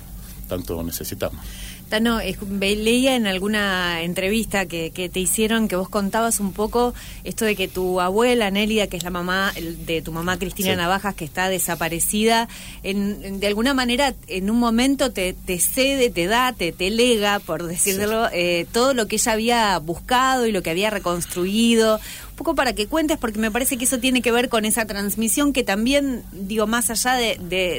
tanto 0.47 0.81
necesitamos. 0.83 1.43
Tano, 1.93 2.19
leía 2.59 3.15
en 3.15 3.27
alguna 3.27 4.01
entrevista 4.01 4.65
que, 4.65 4.89
te 5.13 5.19
hicieron 5.19 5.67
que 5.67 5.75
vos 5.75 5.89
contabas 5.89 6.39
un 6.39 6.51
poco 6.51 6.95
esto 7.23 7.45
de 7.45 7.55
que 7.55 7.67
tu 7.67 8.01
abuela, 8.01 8.49
Nélida, 8.49 8.87
que 8.87 8.97
es 8.97 9.03
la 9.03 9.11
mamá 9.11 9.53
de 9.85 10.01
tu 10.01 10.11
mamá 10.11 10.39
Cristina 10.39 10.75
Navajas, 10.75 11.13
que 11.13 11.23
está 11.23 11.49
desaparecida, 11.49 12.47
en, 12.81 13.39
de 13.39 13.45
alguna 13.45 13.75
manera 13.75 14.15
en 14.25 14.49
un 14.49 14.57
momento 14.57 15.11
te, 15.11 15.35
cede, 15.59 16.09
te 16.09 16.25
da, 16.25 16.51
te, 16.53 16.71
te 16.71 16.89
lega, 16.89 17.37
por 17.37 17.61
decirlo, 17.61 18.27
eh, 18.33 18.65
todo 18.71 18.95
lo 18.95 19.07
que 19.07 19.17
ella 19.17 19.33
había 19.33 19.77
buscado 19.77 20.47
y 20.47 20.51
lo 20.51 20.63
que 20.63 20.71
había 20.71 20.89
reconstruido 20.89 21.99
un 22.33 22.37
poco 22.37 22.55
para 22.55 22.73
que 22.73 22.87
cuentes, 22.87 23.19
porque 23.19 23.37
me 23.37 23.51
parece 23.51 23.77
que 23.77 23.85
eso 23.85 23.99
tiene 23.99 24.23
que 24.23 24.31
ver 24.31 24.49
con 24.49 24.65
esa 24.65 24.87
transmisión 24.87 25.53
que 25.53 25.63
también, 25.63 26.23
digo, 26.31 26.65
más 26.65 26.89
allá 26.89 27.13
de, 27.13 27.37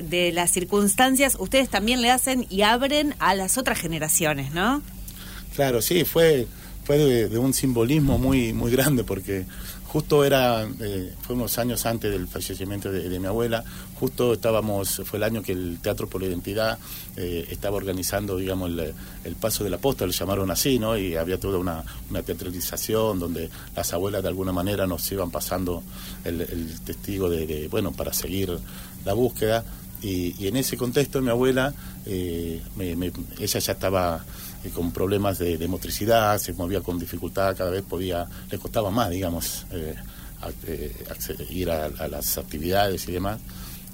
de, 0.08 0.30
las 0.32 0.52
circunstancias, 0.52 1.36
ustedes 1.40 1.68
también 1.68 2.00
le 2.00 2.12
hacen 2.12 2.46
y 2.50 2.62
abren 2.62 3.16
a 3.18 3.34
las 3.34 3.58
otras 3.58 3.80
generaciones, 3.80 4.54
¿no? 4.54 4.80
Claro, 5.56 5.82
sí, 5.82 6.04
fue, 6.04 6.46
fue 6.84 6.98
de, 6.98 7.36
un 7.36 7.52
simbolismo 7.52 8.16
muy, 8.16 8.52
muy 8.52 8.70
grande, 8.70 9.02
porque 9.02 9.44
justo 9.94 10.24
era, 10.24 10.66
eh, 10.80 11.12
fue 11.22 11.36
unos 11.36 11.56
años 11.56 11.86
antes 11.86 12.10
del 12.10 12.26
fallecimiento 12.26 12.90
de, 12.90 13.20
mi 13.20 13.26
abuela, 13.28 13.62
justo 13.94 14.32
estábamos, 14.32 15.02
fue 15.04 15.18
el 15.18 15.22
año 15.22 15.40
que 15.40 15.52
el 15.52 15.78
Teatro 15.80 16.08
por 16.08 16.20
la 16.20 16.26
Identidad 16.26 16.80
eh, 17.16 17.46
estaba 17.48 17.76
organizando, 17.76 18.36
digamos, 18.36 18.72
el, 18.72 19.36
paso 19.36 19.62
de 19.62 19.70
la 19.70 19.78
lo 19.80 20.08
llamaron 20.08 20.50
así, 20.50 20.80
¿no? 20.80 20.98
Y 20.98 21.14
había 21.14 21.38
toda 21.38 21.58
una, 21.58 21.84
teatralización 22.26 23.20
donde 23.20 23.48
las 23.76 23.92
abuelas 23.92 24.24
de 24.24 24.30
alguna 24.30 24.50
manera 24.50 24.84
nos 24.84 25.12
iban 25.12 25.30
pasando 25.30 25.84
el, 26.24 26.80
testigo 26.80 27.30
de, 27.30 27.68
bueno, 27.70 27.92
para 27.92 28.12
seguir 28.12 28.58
la 29.04 29.12
búsqueda. 29.12 29.64
Y, 30.02 30.48
en 30.48 30.56
ese 30.56 30.76
contexto 30.76 31.22
mi 31.22 31.30
abuela, 31.30 31.72
eh, 32.04 32.60
ella 33.38 33.60
ya 33.60 33.72
estaba 33.72 34.24
con 34.70 34.92
problemas 34.92 35.38
de, 35.38 35.68
motricidad, 35.68 36.38
se 36.38 36.52
movía 36.52 36.80
con 36.80 36.98
dificultad, 36.98 37.56
cada 37.56 37.70
vez 37.70 37.82
podía, 37.82 38.26
le 38.50 38.58
costaba 38.58 38.90
más, 38.90 39.10
digamos, 39.10 39.66
eh, 39.70 39.94
eh, 40.66 41.06
ir 41.50 41.70
a, 41.70 42.08
las 42.08 42.38
actividades 42.38 43.08
y 43.08 43.12
demás. 43.12 43.40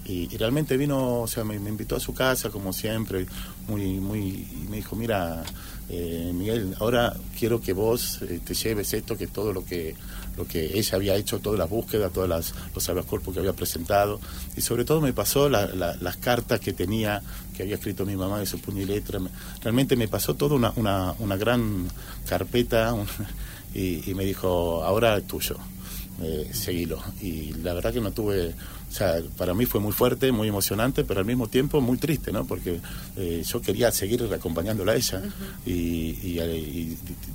Y, 0.04 0.28
realmente 0.36 0.76
vino, 0.76 1.20
o 1.20 1.26
sea, 1.26 1.44
me, 1.44 1.54
invitó 1.54 1.96
a 1.96 2.00
su 2.00 2.14
casa, 2.14 2.50
como 2.50 2.72
siempre, 2.72 3.26
muy, 3.68 4.00
muy, 4.00 4.20
y 4.20 4.66
me 4.68 4.76
dijo, 4.76 4.96
mira, 4.96 5.44
eh, 5.92 6.30
Miguel, 6.32 6.74
ahora 6.78 7.16
quiero 7.38 7.60
que 7.60 7.72
vos 7.72 8.22
eh, 8.22 8.40
te 8.44 8.54
lleves 8.54 8.94
esto, 8.94 9.16
que 9.16 9.26
todo 9.26 9.52
lo 9.52 9.64
que 9.64 9.96
lo 10.36 10.46
que 10.46 10.78
ella 10.78 10.96
había 10.96 11.16
hecho, 11.16 11.40
todas 11.40 11.58
las 11.58 11.68
búsquedas, 11.68 12.12
todos 12.12 12.28
los 12.28 13.04
cuerpos 13.06 13.34
que 13.34 13.40
había 13.40 13.52
presentado, 13.52 14.20
y 14.56 14.60
sobre 14.60 14.84
todo 14.84 15.00
me 15.00 15.12
pasó 15.12 15.48
las 15.48 16.16
cartas 16.18 16.60
que 16.60 16.72
tenía, 16.72 17.20
que 17.54 17.64
había 17.64 17.74
escrito 17.74 18.06
mi 18.06 18.16
mamá 18.16 18.38
de 18.38 18.46
su 18.46 18.58
puño 18.60 18.80
y 18.80 18.86
letra, 18.86 19.20
realmente 19.60 19.96
me 19.96 20.08
pasó 20.08 20.34
toda 20.34 20.54
una, 20.54 20.72
una, 20.76 21.14
una 21.18 21.36
gran 21.36 21.88
carpeta, 22.26 22.94
y, 23.74 24.14
me 24.14 24.24
dijo, 24.24 24.82
ahora 24.84 25.16
es 25.16 25.26
tuyo, 25.26 25.56
eh, 26.22 26.50
seguilo. 26.52 27.02
Y 27.20 27.52
la 27.54 27.74
verdad 27.74 27.92
que 27.92 28.00
no 28.00 28.12
tuve 28.12 28.54
o 28.90 28.92
sea, 28.92 29.20
para 29.38 29.54
mí 29.54 29.66
fue 29.66 29.80
muy 29.80 29.92
fuerte, 29.92 30.32
muy 30.32 30.48
emocionante, 30.48 31.04
pero 31.04 31.20
al 31.20 31.26
mismo 31.26 31.46
tiempo 31.46 31.80
muy 31.80 31.96
triste, 31.96 32.32
¿no? 32.32 32.44
Porque 32.44 32.80
eh, 33.16 33.44
yo 33.46 33.62
quería 33.62 33.92
seguir 33.92 34.28
acompañándola 34.34 34.92
a 34.92 34.96
ella 34.96 35.22
y, 35.64 36.34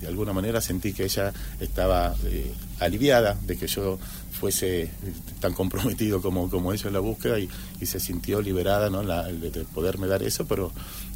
de 0.02 0.08
alguna 0.08 0.34
manera 0.34 0.60
sentí 0.60 0.92
que 0.92 1.06
ella 1.06 1.32
estaba 1.62 2.14
eh, 2.26 2.52
aliviada 2.80 3.38
de 3.42 3.56
que 3.56 3.68
yo 3.68 3.98
fuese 4.38 4.92
tan 5.40 5.54
comprometido 5.54 6.22
como, 6.22 6.50
como 6.50 6.74
ella 6.74 6.88
en 6.88 6.94
la 6.94 7.00
búsqueda 7.00 7.40
y, 7.40 7.50
se 7.86 8.00
sintió 8.02 8.42
liberada, 8.42 8.90
¿no? 8.90 9.02
La, 9.02 9.24
de, 9.24 9.64
poderme 9.74 10.08
dar 10.08 10.24
eso, 10.24 10.46
pero 10.46 10.74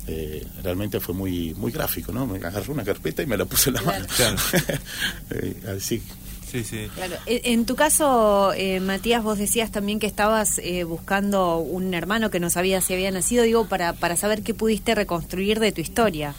eh, 0.08 0.46
realmente 0.64 1.02
fue 1.02 1.16
muy 1.16 1.54
muy 1.56 1.72
gráfico, 1.74 2.14
¿no? 2.14 2.26
Me 2.26 2.38
agarró 2.38 2.72
una 2.72 2.86
carpeta 2.86 3.24
y 3.24 3.26
me 3.26 3.36
la 3.36 3.44
puse 3.44 3.72
en 3.72 3.76
la 3.76 3.82
mano. 3.82 4.06
así 5.76 6.02
Sí, 6.50 6.64
sí. 6.64 6.90
Claro. 6.96 7.16
E, 7.26 7.42
en 7.46 7.66
tu 7.66 7.76
caso, 7.76 8.54
eh, 8.54 8.80
Matías, 8.80 9.24
vos 9.24 9.38
decías 9.38 9.72
también 9.72 10.00
que 10.00 10.08
estabas 10.08 10.60
eh, 10.60 10.84
buscando 10.84 11.58
un 11.58 11.94
hermano 11.94 12.30
que 12.30 12.40
no 12.40 12.50
sabía 12.50 12.82
si 12.82 12.94
había 12.94 13.12
nacido, 13.12 13.44
digo, 13.44 13.68
para, 13.68 13.94
para 13.94 14.16
saber 14.16 14.42
qué 14.42 14.54
pudiste 14.54 14.96
reconstruir 14.96 15.60
de 15.60 15.72
tu 15.72 15.82
historia. 15.82 16.34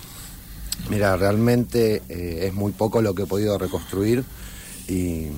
Mira, 0.88 1.16
realmente 1.16 2.02
eh, 2.08 2.46
es 2.46 2.54
muy 2.54 2.72
poco 2.72 3.02
lo 3.02 3.14
que 3.14 3.22
he 3.22 3.26
podido 3.26 3.56
reconstruir 3.58 4.24
y, 4.88 5.28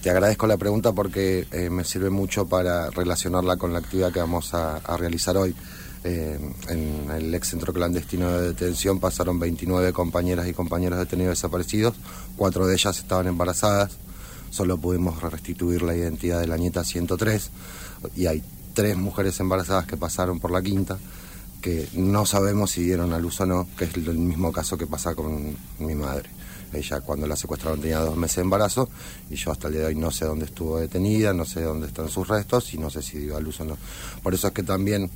te 0.00 0.10
agradezco 0.10 0.46
la 0.46 0.56
pregunta 0.56 0.92
porque 0.92 1.44
me 1.72 1.82
sirve 1.82 2.08
mucho 2.08 2.46
para 2.46 2.88
relacionarla 2.90 3.56
con 3.56 3.72
la 3.72 3.80
actividad 3.80 4.12
que 4.12 4.20
vamos 4.20 4.54
a 4.54 4.96
realizar 4.96 5.36
hoy. 5.36 5.56
Eh, 6.08 6.38
en 6.68 7.10
el 7.10 7.34
ex 7.34 7.48
centro 7.48 7.72
clandestino 7.72 8.30
de 8.30 8.48
detención 8.52 9.00
pasaron 9.00 9.40
29 9.40 9.92
compañeras 9.92 10.46
y 10.46 10.52
compañeros 10.52 11.00
detenidos 11.00 11.32
desaparecidos, 11.32 11.96
cuatro 12.36 12.64
de 12.68 12.74
ellas 12.74 12.96
estaban 13.00 13.26
embarazadas, 13.26 13.96
solo 14.50 14.78
pudimos 14.78 15.20
restituir 15.20 15.82
la 15.82 15.96
identidad 15.96 16.38
de 16.38 16.46
la 16.46 16.58
nieta 16.58 16.84
103 16.84 17.50
y 18.14 18.26
hay 18.26 18.40
tres 18.72 18.96
mujeres 18.96 19.40
embarazadas 19.40 19.86
que 19.86 19.96
pasaron 19.96 20.38
por 20.38 20.52
la 20.52 20.62
quinta 20.62 20.96
que 21.60 21.88
no 21.94 22.24
sabemos 22.24 22.70
si 22.70 22.84
dieron 22.84 23.12
a 23.12 23.18
luz 23.18 23.40
o 23.40 23.46
no, 23.46 23.66
que 23.76 23.86
es 23.86 23.94
el 23.96 24.16
mismo 24.16 24.52
caso 24.52 24.78
que 24.78 24.86
pasa 24.86 25.16
con 25.16 25.56
mi 25.80 25.94
madre. 25.96 26.30
Ella 26.72 27.00
cuando 27.00 27.26
la 27.26 27.34
secuestraron 27.34 27.80
tenía 27.80 27.98
dos 27.98 28.16
meses 28.16 28.36
de 28.36 28.42
embarazo 28.42 28.88
y 29.28 29.34
yo 29.34 29.50
hasta 29.50 29.66
el 29.66 29.72
día 29.74 29.82
de 29.82 29.88
hoy 29.88 29.96
no 29.96 30.12
sé 30.12 30.24
dónde 30.24 30.44
estuvo 30.44 30.78
detenida, 30.78 31.32
no 31.32 31.44
sé 31.44 31.62
dónde 31.62 31.88
están 31.88 32.08
sus 32.08 32.28
restos 32.28 32.72
y 32.74 32.78
no 32.78 32.90
sé 32.90 33.02
si 33.02 33.18
dio 33.18 33.36
a 33.36 33.40
luz 33.40 33.58
o 33.58 33.64
no. 33.64 33.76
Por 34.22 34.34
eso 34.34 34.46
es 34.46 34.52
que 34.52 34.62
también 34.62 35.10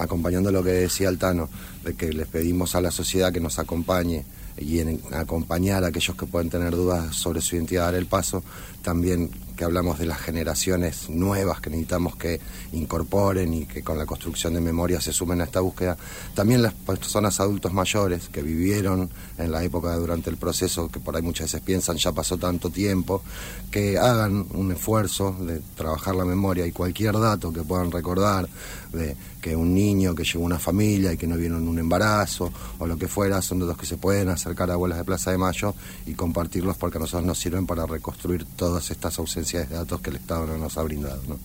acompañando 0.00 0.50
lo 0.50 0.62
que 0.62 0.70
decía 0.70 1.08
Altano, 1.08 1.48
de 1.84 1.94
que 1.94 2.12
les 2.12 2.26
pedimos 2.26 2.74
a 2.74 2.80
la 2.80 2.90
sociedad 2.90 3.32
que 3.32 3.40
nos 3.40 3.58
acompañe 3.58 4.24
y 4.58 4.80
en 4.80 5.00
acompañar 5.12 5.84
a 5.84 5.88
aquellos 5.88 6.16
que 6.16 6.26
pueden 6.26 6.50
tener 6.50 6.74
dudas 6.74 7.14
sobre 7.14 7.40
su 7.40 7.56
identidad, 7.56 7.84
dar 7.84 7.94
el 7.94 8.06
paso, 8.06 8.42
también 8.82 9.30
que 9.60 9.66
hablamos 9.66 9.98
de 9.98 10.06
las 10.06 10.18
generaciones 10.18 11.10
nuevas 11.10 11.60
que 11.60 11.68
necesitamos 11.68 12.16
que 12.16 12.40
incorporen 12.72 13.52
y 13.52 13.66
que 13.66 13.82
con 13.82 13.98
la 13.98 14.06
construcción 14.06 14.54
de 14.54 14.60
memoria 14.62 15.02
se 15.02 15.12
sumen 15.12 15.42
a 15.42 15.44
esta 15.44 15.60
búsqueda. 15.60 15.98
También 16.32 16.62
las 16.62 16.72
personas 16.72 17.40
adultos 17.40 17.70
mayores 17.70 18.30
que 18.30 18.40
vivieron 18.40 19.10
en 19.36 19.52
la 19.52 19.62
época 19.62 19.94
durante 19.96 20.30
el 20.30 20.38
proceso, 20.38 20.88
que 20.88 20.98
por 20.98 21.14
ahí 21.14 21.20
muchas 21.20 21.48
veces 21.48 21.60
piensan 21.60 21.98
ya 21.98 22.10
pasó 22.10 22.38
tanto 22.38 22.70
tiempo, 22.70 23.22
que 23.70 23.98
hagan 23.98 24.46
un 24.54 24.72
esfuerzo 24.72 25.36
de 25.38 25.60
trabajar 25.76 26.14
la 26.14 26.24
memoria 26.24 26.66
y 26.66 26.72
cualquier 26.72 27.20
dato 27.20 27.52
que 27.52 27.62
puedan 27.62 27.90
recordar 27.90 28.48
de 28.94 29.14
que 29.40 29.56
un 29.56 29.74
niño 29.74 30.14
que 30.14 30.24
llegó 30.24 30.42
a 30.42 30.46
una 30.46 30.58
familia 30.58 31.12
y 31.12 31.16
que 31.16 31.26
no 31.26 31.36
vieron 31.36 31.66
un 31.66 31.78
embarazo 31.78 32.52
o 32.78 32.86
lo 32.86 32.98
que 32.98 33.08
fuera, 33.08 33.40
son 33.42 33.60
datos 33.60 33.78
que 33.78 33.86
se 33.86 33.96
pueden 33.96 34.28
acercar 34.28 34.70
a 34.70 34.74
abuelas 34.74 34.98
de 34.98 35.04
Plaza 35.04 35.30
de 35.30 35.38
Mayo 35.38 35.74
y 36.06 36.14
compartirlos 36.14 36.76
porque 36.76 36.98
a 36.98 37.00
nosotros 37.00 37.26
nos 37.26 37.38
sirven 37.38 37.66
para 37.66 37.86
reconstruir 37.86 38.44
todas 38.56 38.90
estas 38.90 39.18
ausencias 39.18 39.49
de 39.58 39.66
datos 39.66 40.00
que 40.00 40.10
el 40.10 40.16
Estado 40.16 40.46
no 40.46 40.58
nos 40.58 40.76
ha 40.78 40.82
brindado. 40.82 41.22
¿no? 41.28 41.38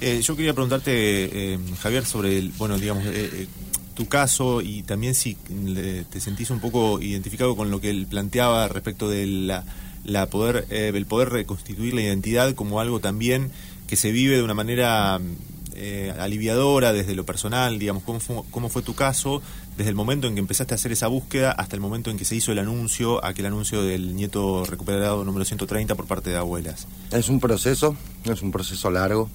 Eh, 0.00 0.20
yo 0.22 0.36
quería 0.36 0.52
preguntarte, 0.52 0.92
eh, 1.54 1.58
Javier, 1.80 2.04
sobre 2.04 2.38
el, 2.38 2.50
bueno, 2.58 2.78
digamos, 2.78 3.04
eh, 3.06 3.48
tu 3.94 4.06
caso 4.08 4.62
y 4.62 4.82
también 4.82 5.14
si 5.14 5.34
te 5.34 6.20
sentís 6.20 6.50
un 6.50 6.60
poco 6.60 7.00
identificado 7.02 7.54
con 7.56 7.70
lo 7.70 7.80
que 7.80 7.90
él 7.90 8.06
planteaba 8.08 8.66
respecto 8.68 9.10
de 9.10 9.26
la, 9.26 9.64
la 10.04 10.26
poder, 10.30 10.66
el 10.70 11.06
poder 11.06 11.28
reconstituir 11.30 11.92
la 11.92 12.00
identidad 12.00 12.54
como 12.54 12.80
algo 12.80 13.00
también 13.00 13.50
que 13.86 13.96
se 13.96 14.12
vive 14.12 14.36
de 14.36 14.42
una 14.42 14.54
manera 14.54 15.20
eh, 15.82 16.14
aliviadora 16.18 16.92
desde 16.92 17.14
lo 17.14 17.24
personal, 17.24 17.78
digamos, 17.78 18.02
¿cómo 18.02 18.20
fue, 18.20 18.42
cómo 18.50 18.68
fue 18.68 18.82
tu 18.82 18.94
caso 18.94 19.40
desde 19.78 19.88
el 19.88 19.96
momento 19.96 20.26
en 20.26 20.34
que 20.34 20.40
empezaste 20.40 20.74
a 20.74 20.76
hacer 20.76 20.92
esa 20.92 21.06
búsqueda 21.06 21.52
hasta 21.52 21.74
el 21.74 21.80
momento 21.80 22.10
en 22.10 22.18
que 22.18 22.26
se 22.26 22.36
hizo 22.36 22.52
el 22.52 22.58
anuncio, 22.58 23.24
aquel 23.24 23.46
anuncio 23.46 23.82
del 23.82 24.14
nieto 24.14 24.66
recuperado 24.66 25.24
número 25.24 25.46
130 25.46 25.94
por 25.94 26.06
parte 26.06 26.28
de 26.28 26.36
abuelas? 26.36 26.86
Es 27.12 27.30
un 27.30 27.40
proceso, 27.40 27.96
es 28.24 28.42
un 28.42 28.52
proceso 28.52 28.90
largo, 28.90 29.30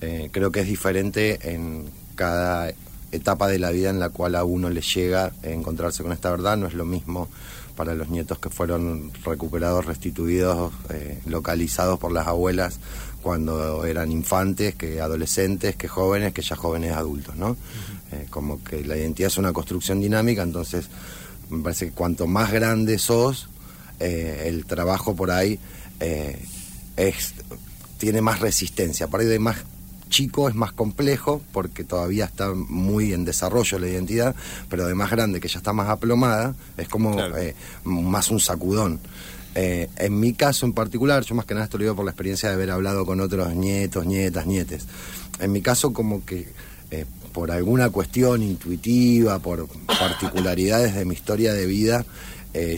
eh, 0.00 0.28
creo 0.32 0.50
que 0.50 0.58
es 0.58 0.66
diferente 0.66 1.54
en 1.54 1.84
cada 2.16 2.72
etapa 3.12 3.46
de 3.46 3.60
la 3.60 3.70
vida 3.70 3.90
en 3.90 4.00
la 4.00 4.08
cual 4.08 4.34
a 4.34 4.42
uno 4.42 4.70
le 4.70 4.80
llega 4.80 5.32
a 5.44 5.46
encontrarse 5.46 6.02
con 6.02 6.10
esta 6.10 6.32
verdad, 6.32 6.56
no 6.56 6.66
es 6.66 6.74
lo 6.74 6.84
mismo 6.84 7.28
para 7.76 7.94
los 7.94 8.08
nietos 8.08 8.38
que 8.40 8.50
fueron 8.50 9.12
recuperados, 9.24 9.84
restituidos, 9.84 10.72
eh, 10.90 11.20
localizados 11.26 11.98
por 12.00 12.12
las 12.12 12.26
abuelas 12.26 12.80
cuando 13.24 13.84
eran 13.86 14.12
infantes, 14.12 14.74
que 14.74 15.00
adolescentes, 15.00 15.76
que 15.76 15.88
jóvenes, 15.88 16.34
que 16.34 16.42
ya 16.42 16.56
jóvenes 16.56 16.92
adultos, 16.92 17.34
¿no? 17.36 17.56
Eh, 18.12 18.26
como 18.28 18.62
que 18.62 18.84
la 18.84 18.98
identidad 18.98 19.28
es 19.28 19.38
una 19.38 19.54
construcción 19.54 19.98
dinámica, 19.98 20.42
entonces 20.42 20.88
me 21.48 21.62
parece 21.62 21.86
que 21.86 21.92
cuanto 21.92 22.26
más 22.26 22.52
grande 22.52 22.98
sos, 22.98 23.48
eh, 23.98 24.44
el 24.46 24.66
trabajo 24.66 25.16
por 25.16 25.30
ahí 25.30 25.58
es, 26.96 27.34
tiene 27.96 28.20
más 28.20 28.40
resistencia. 28.40 29.08
Por 29.08 29.20
ahí 29.20 29.26
de 29.26 29.38
más 29.38 29.56
chico 30.14 30.48
es 30.48 30.54
más 30.54 30.72
complejo 30.72 31.42
porque 31.52 31.82
todavía 31.82 32.26
está 32.26 32.52
muy 32.54 33.12
en 33.12 33.24
desarrollo 33.24 33.78
la 33.78 33.88
identidad, 33.88 34.36
pero 34.68 34.86
de 34.86 34.94
más 34.94 35.10
grande 35.10 35.40
que 35.40 35.48
ya 35.48 35.58
está 35.58 35.72
más 35.72 35.88
aplomada, 35.88 36.54
es 36.76 36.88
como 36.88 37.18
eh, 37.20 37.56
más 37.84 38.30
un 38.30 38.38
sacudón. 38.38 39.00
Eh, 39.54 39.88
en 39.96 40.18
mi 40.18 40.34
caso 40.34 40.66
en 40.66 40.72
particular, 40.72 41.22
yo 41.22 41.34
más 41.34 41.46
que 41.46 41.54
nada 41.54 41.64
esto 41.64 41.78
lo 41.78 41.84
digo 41.84 41.96
por 41.96 42.04
la 42.04 42.10
experiencia 42.10 42.48
de 42.48 42.56
haber 42.56 42.70
hablado 42.70 43.06
con 43.06 43.20
otros 43.20 43.54
nietos, 43.54 44.04
nietas, 44.06 44.46
nietes. 44.46 44.86
En 45.38 45.52
mi 45.52 45.62
caso 45.62 45.92
como 45.92 46.24
que 46.24 46.48
eh, 46.90 47.06
por 47.32 47.50
alguna 47.50 47.90
cuestión 47.90 48.42
intuitiva, 48.42 49.38
por 49.38 49.68
particularidades 49.86 50.94
de 50.94 51.04
mi 51.04 51.14
historia 51.14 51.52
de 51.52 51.66
vida, 51.66 52.04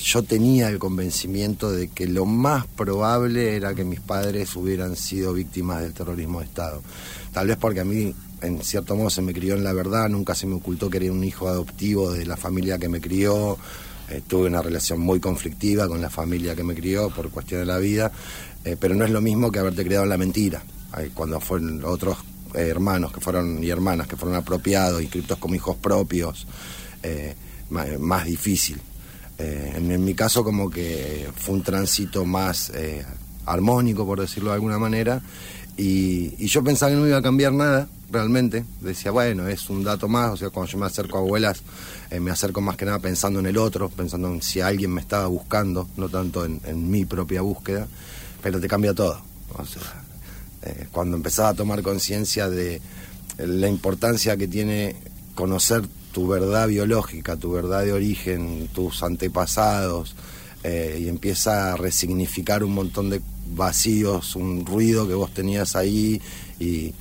yo 0.00 0.22
tenía 0.22 0.70
el 0.70 0.78
convencimiento 0.78 1.70
de 1.70 1.88
que 1.88 2.06
lo 2.06 2.24
más 2.24 2.66
probable 2.66 3.56
era 3.56 3.74
que 3.74 3.84
mis 3.84 4.00
padres 4.00 4.56
hubieran 4.56 4.96
sido 4.96 5.34
víctimas 5.34 5.82
del 5.82 5.92
terrorismo 5.92 6.40
de 6.40 6.46
Estado. 6.46 6.82
Tal 7.36 7.48
vez 7.48 7.58
porque 7.58 7.80
a 7.80 7.84
mí, 7.84 8.14
en 8.40 8.62
cierto 8.62 8.96
modo, 8.96 9.10
se 9.10 9.20
me 9.20 9.34
crió 9.34 9.54
en 9.54 9.62
la 9.62 9.74
verdad, 9.74 10.08
nunca 10.08 10.34
se 10.34 10.46
me 10.46 10.54
ocultó 10.54 10.88
que 10.88 10.96
era 10.96 11.12
un 11.12 11.22
hijo 11.22 11.48
adoptivo 11.48 12.10
de 12.10 12.24
la 12.24 12.38
familia 12.38 12.78
que 12.78 12.88
me 12.88 13.02
crió. 13.02 13.58
Eh, 14.08 14.22
tuve 14.26 14.46
una 14.46 14.62
relación 14.62 15.00
muy 15.00 15.18
conflictiva 15.18 15.88
con 15.88 16.00
la 16.00 16.10
familia 16.10 16.54
que 16.54 16.62
me 16.62 16.74
crió 16.74 17.10
por 17.10 17.30
cuestión 17.30 17.60
de 17.60 17.66
la 17.66 17.78
vida, 17.78 18.12
eh, 18.64 18.76
pero 18.78 18.94
no 18.94 19.04
es 19.04 19.10
lo 19.10 19.20
mismo 19.20 19.50
que 19.50 19.58
haberte 19.58 19.84
criado 19.84 20.04
en 20.04 20.10
la 20.10 20.18
mentira. 20.18 20.62
cuando 21.12 21.40
fueron 21.40 21.84
otros 21.84 22.16
eh, 22.54 22.68
hermanos 22.68 23.12
que 23.12 23.20
fueron 23.20 23.62
y 23.62 23.68
hermanas 23.68 24.06
que 24.06 24.16
fueron 24.16 24.36
apropiados, 24.36 25.02
inscritos 25.02 25.36
como 25.38 25.54
hijos 25.54 25.76
propios, 25.76 26.46
más, 27.68 28.24
difícil. 28.24 28.80
En, 29.38 30.04
mi 30.04 30.14
caso 30.14 30.42
como 30.42 30.70
que 30.70 31.28
fue 31.36 31.56
un 31.56 31.62
tránsito 31.62 32.24
más 32.24 32.72
armónico, 33.44 34.06
por 34.06 34.20
decirlo 34.20 34.50
de 34.50 34.54
alguna 34.54 34.78
manera, 34.78 35.22
y, 35.76 36.46
yo 36.46 36.64
pensaba 36.64 36.90
que 36.90 36.96
no 36.96 37.06
iba 37.06 37.18
a 37.18 37.22
cambiar 37.22 37.52
nada, 37.52 37.88
realmente. 38.10 38.64
Decía, 38.80 39.10
bueno, 39.10 39.46
es 39.48 39.68
un 39.68 39.84
dato 39.84 40.08
más, 40.08 40.32
o 40.32 40.36
sea, 40.36 40.50
cuando 40.50 40.72
yo 40.72 40.78
me 40.78 40.86
acerco 40.86 41.18
a 41.18 41.20
abuelas, 41.20 41.62
eh, 42.10 42.20
me 42.20 42.30
acerco 42.30 42.60
más 42.60 42.76
que 42.76 42.86
nada 42.86 42.98
pensando 42.98 43.40
en 43.40 43.46
el 43.46 43.58
otro, 43.58 43.90
pensando 43.90 44.28
en 44.28 44.42
si 44.42 44.60
alguien 44.60 44.92
me 44.92 45.00
estaba 45.00 45.26
buscando, 45.26 45.88
no 45.96 46.08
tanto 46.08 46.44
en, 46.44 46.90
mi 46.90 47.04
propia 47.04 47.42
búsqueda, 47.42 47.86
pero 48.42 48.60
te 48.60 48.68
cambia 48.68 48.94
todo. 48.94 49.20
O 49.58 49.64
sea, 49.66 49.82
eh, 50.62 50.86
cuando 50.90 51.16
empezaba 51.16 51.50
a 51.50 51.54
tomar 51.54 51.82
conciencia 51.82 52.48
de 52.48 52.80
la 53.38 53.68
importancia 53.68 54.36
que 54.36 54.48
tiene 54.48 54.96
conocer 55.34 55.82
tu 56.12 56.26
verdad 56.26 56.68
biológica, 56.68 57.36
tu 57.36 57.52
verdad 57.52 57.84
de 57.84 57.92
origen, 57.92 58.70
tus 58.72 59.02
antepasados, 59.02 60.16
eh, 60.64 61.00
y 61.02 61.08
empieza 61.08 61.74
a 61.74 61.76
resignificar 61.76 62.64
un 62.64 62.72
montón 62.72 63.10
de 63.10 63.20
vacíos, 63.54 64.36
un 64.36 64.64
ruido 64.64 65.06
que 65.06 65.14
vos 65.14 65.32
tenías 65.32 65.76
ahí 65.76 66.20
y, 66.58 66.92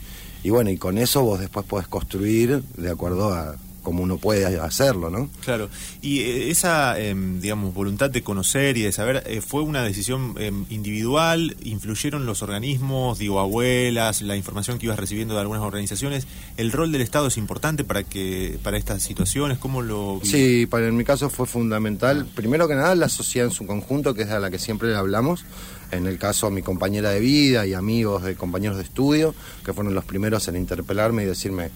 y 0.43 0.49
bueno, 0.49 0.69
y 0.69 0.77
con 0.77 0.97
eso 0.97 1.23
vos 1.23 1.39
después 1.39 1.65
podés 1.65 1.87
construir 1.87 2.61
de 2.77 2.89
acuerdo 2.89 3.33
a 3.33 3.55
como 3.85 4.03
uno 4.03 4.17
puede 4.17 4.45
hacerlo, 4.59 5.09
¿no? 5.09 5.29
Claro. 5.45 5.69
Y 6.01 6.19
eh, 6.19 6.49
esa, 6.49 6.99
em, 6.99 7.39
digamos, 7.39 7.73
voluntad 7.73 8.09
de 8.09 8.21
conocer 8.21 8.75
y 8.75 8.81
de 8.81 8.91
saber, 8.91 9.23
eh, 9.27 9.39
¿fue 9.39 9.61
una 9.61 9.83
decisión 9.83 10.35
em, 10.37 10.65
individual? 10.69 11.55
¿Influyeron 11.63 12.25
los 12.25 12.41
organismos, 12.41 13.17
digo, 13.17 13.39
abuelas, 13.39 14.21
la 14.21 14.35
información 14.35 14.77
que 14.77 14.87
ibas 14.87 14.99
recibiendo 14.99 15.35
de 15.35 15.41
algunas 15.41 15.63
organizaciones? 15.63 16.27
¿El 16.57 16.73
rol 16.73 16.91
del 16.91 17.01
Estado 17.01 17.27
es 17.27 17.37
importante 17.37 17.85
para 17.85 18.03
que 18.03 18.59
para 18.61 18.77
estas 18.77 19.01
situaciones? 19.01 19.57
¿Cómo 19.57 19.81
lo...? 19.81 20.19
Sí, 20.23 20.65
para, 20.65 20.87
en 20.87 20.97
mi 20.97 21.05
caso 21.05 21.29
fue 21.29 21.45
fundamental. 21.45 22.25
Primero 22.35 22.67
que 22.67 22.75
nada, 22.75 22.95
la 22.95 23.07
sociedad 23.07 23.47
en 23.47 23.53
su 23.53 23.65
conjunto, 23.65 24.13
que 24.13 24.23
es 24.23 24.29
a 24.29 24.39
la 24.39 24.51
que 24.51 24.59
siempre 24.59 24.93
hablamos. 24.95 25.45
En 25.91 26.07
el 26.07 26.17
caso, 26.17 26.49
mi 26.49 26.63
compañera 26.63 27.11
de 27.11 27.19
vida 27.19 27.65
y 27.67 27.73
amigos 27.73 28.23
de 28.23 28.35
compañeros 28.35 28.77
de 28.77 28.83
estudio, 28.83 29.35
que 29.63 29.71
fueron 29.73 29.93
los 29.93 30.03
primeros 30.03 30.47
en 30.47 30.55
interpelarme 30.55 31.23
y 31.23 31.27
decirme 31.27 31.69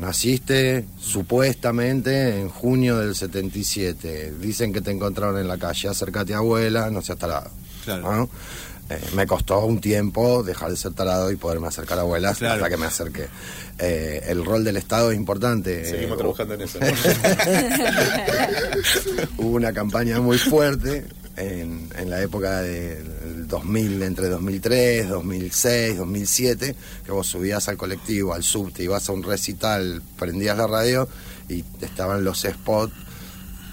Naciste 0.00 0.86
supuestamente 0.98 2.40
en 2.40 2.48
junio 2.48 2.96
del 2.96 3.14
77. 3.14 4.32
Dicen 4.40 4.72
que 4.72 4.80
te 4.80 4.90
encontraron 4.90 5.38
en 5.38 5.46
la 5.46 5.58
calle. 5.58 5.88
Acércate, 5.88 6.32
abuela, 6.32 6.90
no 6.90 7.02
seas 7.02 7.18
tarado. 7.18 7.50
Claro. 7.84 8.30
Eh, 8.88 8.98
me 9.14 9.26
costó 9.26 9.62
un 9.66 9.78
tiempo 9.78 10.42
dejar 10.42 10.70
de 10.70 10.76
ser 10.76 10.94
tarado 10.94 11.30
y 11.30 11.36
poderme 11.36 11.68
acercar 11.68 11.98
a 11.98 12.00
abuelas 12.00 12.42
hasta 12.42 12.70
que 12.70 12.76
me 12.78 12.86
acerqué. 12.86 13.28
Eh, 13.78 14.24
el 14.28 14.42
rol 14.42 14.64
del 14.64 14.78
Estado 14.78 15.10
es 15.10 15.18
importante. 15.18 15.84
Seguimos 15.84 16.14
eh, 16.14 16.18
trabajando 16.18 16.54
en 16.54 16.62
eso. 16.62 16.78
Hubo 19.36 19.50
una 19.50 19.74
campaña 19.74 20.18
muy 20.20 20.38
fuerte 20.38 21.04
en, 21.36 21.90
en 21.94 22.08
la 22.08 22.22
época 22.22 22.62
del 22.62 23.04
2000, 23.50 24.02
entre 24.02 24.28
2003, 24.28 25.08
2006, 25.08 25.98
2007, 25.98 26.76
que 27.04 27.12
vos 27.12 27.26
subías 27.26 27.68
al 27.68 27.76
colectivo, 27.76 28.32
al 28.32 28.42
subte, 28.42 28.84
ibas 28.84 29.08
a 29.08 29.12
un 29.12 29.22
recital, 29.22 30.02
prendías 30.18 30.56
la 30.56 30.66
radio 30.66 31.08
y 31.48 31.64
estaban 31.80 32.24
los 32.24 32.40
spots 32.42 32.94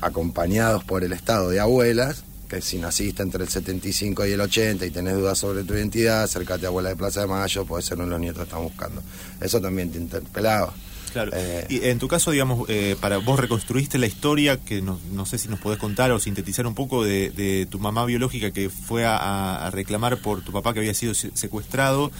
acompañados 0.01 0.83
por 0.83 1.03
el 1.03 1.13
estado 1.13 1.49
de 1.49 1.59
abuelas, 1.59 2.23
que 2.49 2.61
si 2.61 2.77
naciste 2.77 3.23
entre 3.23 3.43
el 3.43 3.49
75 3.49 4.25
y 4.25 4.31
el 4.31 4.41
80 4.41 4.85
y 4.85 4.91
tenés 4.91 5.15
dudas 5.15 5.37
sobre 5.37 5.63
tu 5.63 5.73
identidad, 5.73 6.23
acércate 6.23 6.65
a 6.65 6.69
Abuela 6.69 6.89
de 6.89 6.95
Plaza 6.95 7.21
de 7.21 7.27
Mayo, 7.27 7.65
puede 7.65 7.83
ser 7.83 7.97
uno 7.97 8.05
de 8.05 8.11
los 8.11 8.19
nietos 8.19 8.37
que 8.39 8.43
están 8.43 8.63
buscando. 8.63 9.01
Eso 9.39 9.61
también 9.61 9.91
te 9.91 9.97
interpelaba. 9.97 10.73
Claro. 11.17 11.31
Eh, 11.33 11.65
y 11.67 11.85
en 11.87 11.97
tu 11.97 12.07
caso, 12.07 12.29
digamos, 12.29 12.69
eh, 12.69 12.95
para 13.01 13.17
vos 13.17 13.39
reconstruiste 13.39 13.97
la 13.97 14.05
historia, 14.05 14.57
que 14.57 14.83
no, 14.83 14.99
no, 15.11 15.25
sé 15.25 15.39
si 15.39 15.49
nos 15.49 15.59
podés 15.59 15.79
contar 15.79 16.11
o 16.11 16.19
sintetizar 16.19 16.67
un 16.67 16.75
poco 16.75 17.03
de, 17.03 17.67
tu 17.71 17.79
mamá 17.79 18.05
biológica 18.05 18.51
que 18.51 18.69
fue 18.69 19.03
a, 19.03 19.69
reclamar 19.73 20.17
por 20.17 20.41
tu 20.41 20.51
papá 20.51 20.73
que 20.73 20.79
había 20.79 20.93
sido 20.93 21.15
secuestrado 21.15 22.11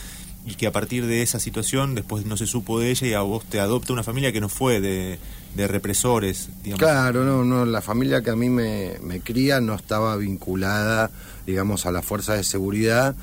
y 0.48 0.56
que 0.56 0.66
a 0.66 0.72
partir 0.72 1.06
de 1.06 1.22
esa 1.22 1.40
situación 1.40 1.94
después 1.94 2.26
no 2.26 2.38
se 2.38 2.48
supo 2.48 2.80
de 2.80 2.90
ella 2.90 3.08
y 3.08 3.14
a 3.14 3.22
vos 3.22 3.46
te 3.46 3.60
adopta 3.60 3.94
una 3.94 4.04
familia 4.04 4.32
que 4.32 4.42
no 4.42 4.50
fue 4.50 4.82
de, 4.82 5.20
represores, 5.56 6.50
digamos. 6.64 6.80
Claro, 6.80 7.24
no, 7.24 7.44
no, 7.44 7.66
la 7.66 7.82
familia 7.82 8.22
que 8.22 8.30
a 8.32 8.36
mí 8.36 8.50
me, 8.50 8.98
me 9.02 9.22
cría 9.22 9.62
no 9.62 9.76
estaba 9.76 10.16
vinculada, 10.16 11.12
digamos, 11.46 11.86
a 11.86 11.92
la 11.92 12.02
fuerza 12.02 12.34
de 12.34 12.44
seguridad 12.44 13.16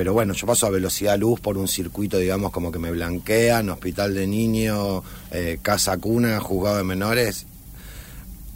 pero 0.00 0.14
bueno, 0.14 0.32
yo 0.32 0.46
paso 0.46 0.66
a 0.66 0.70
velocidad 0.70 1.18
luz 1.18 1.40
por 1.40 1.58
un 1.58 1.68
circuito, 1.68 2.16
digamos, 2.16 2.52
como 2.52 2.72
que 2.72 2.78
me 2.78 2.90
blanquean, 2.90 3.68
hospital 3.68 4.14
de 4.14 4.26
niños, 4.26 5.04
eh, 5.30 5.58
casa 5.60 5.98
cuna, 5.98 6.40
juzgado 6.40 6.78
de 6.78 6.84
menores. 6.84 7.44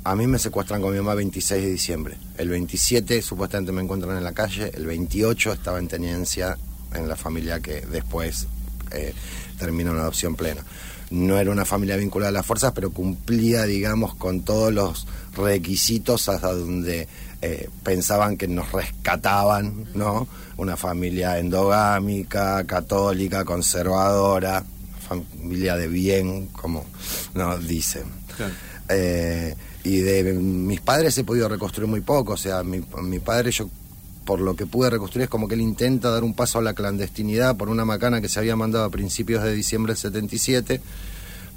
A 0.04 0.16
mí 0.16 0.26
me 0.26 0.38
secuestran 0.38 0.80
con 0.80 0.92
mi 0.92 0.96
mamá 0.96 1.10
el 1.10 1.18
26 1.18 1.62
de 1.62 1.70
diciembre. 1.70 2.16
El 2.38 2.48
27 2.48 3.20
supuestamente 3.20 3.72
me 3.72 3.82
encuentran 3.82 4.16
en 4.16 4.24
la 4.24 4.32
calle, 4.32 4.70
el 4.72 4.86
28 4.86 5.52
estaba 5.52 5.78
en 5.78 5.86
tenencia 5.86 6.56
en 6.94 7.10
la 7.10 7.14
familia 7.14 7.60
que 7.60 7.82
después 7.82 8.46
eh, 8.92 9.12
terminó 9.58 9.90
adopción 9.90 10.36
plena. 10.36 10.64
No 11.10 11.38
era 11.38 11.50
una 11.50 11.66
familia 11.66 11.98
vinculada 11.98 12.30
a 12.30 12.32
las 12.32 12.46
fuerzas, 12.46 12.72
pero 12.74 12.90
cumplía, 12.90 13.64
digamos, 13.64 14.14
con 14.14 14.40
todos 14.40 14.72
los 14.72 15.06
requisitos 15.36 16.26
hasta 16.30 16.54
donde 16.54 17.06
eh, 17.46 17.68
pensaban 17.82 18.38
que 18.38 18.48
nos 18.48 18.72
rescataban, 18.72 19.84
¿no? 19.94 20.26
Una 20.56 20.78
familia 20.78 21.38
endogámica, 21.38 22.64
católica, 22.64 23.44
conservadora, 23.44 24.64
familia 25.06 25.76
de 25.76 25.86
bien, 25.88 26.46
como 26.46 26.86
nos 27.34 27.68
dicen. 27.68 28.04
Eh, 28.88 29.54
y 29.82 29.98
de 29.98 30.32
mis 30.32 30.80
padres 30.80 31.18
he 31.18 31.24
podido 31.24 31.46
reconstruir 31.46 31.86
muy 31.86 32.00
poco, 32.00 32.32
o 32.32 32.38
sea, 32.38 32.62
mi, 32.62 32.82
mi 33.02 33.18
padre 33.18 33.50
yo 33.50 33.68
por 34.24 34.40
lo 34.40 34.56
que 34.56 34.64
pude 34.64 34.88
reconstruir 34.88 35.24
es 35.24 35.28
como 35.28 35.46
que 35.46 35.54
él 35.54 35.60
intenta 35.60 36.08
dar 36.08 36.24
un 36.24 36.32
paso 36.32 36.60
a 36.60 36.62
la 36.62 36.72
clandestinidad 36.72 37.58
por 37.58 37.68
una 37.68 37.84
macana 37.84 38.22
que 38.22 38.30
se 38.30 38.38
había 38.38 38.56
mandado 38.56 38.86
a 38.86 38.90
principios 38.90 39.42
de 39.42 39.52
diciembre 39.52 39.92
del 39.92 39.98
77 39.98 40.80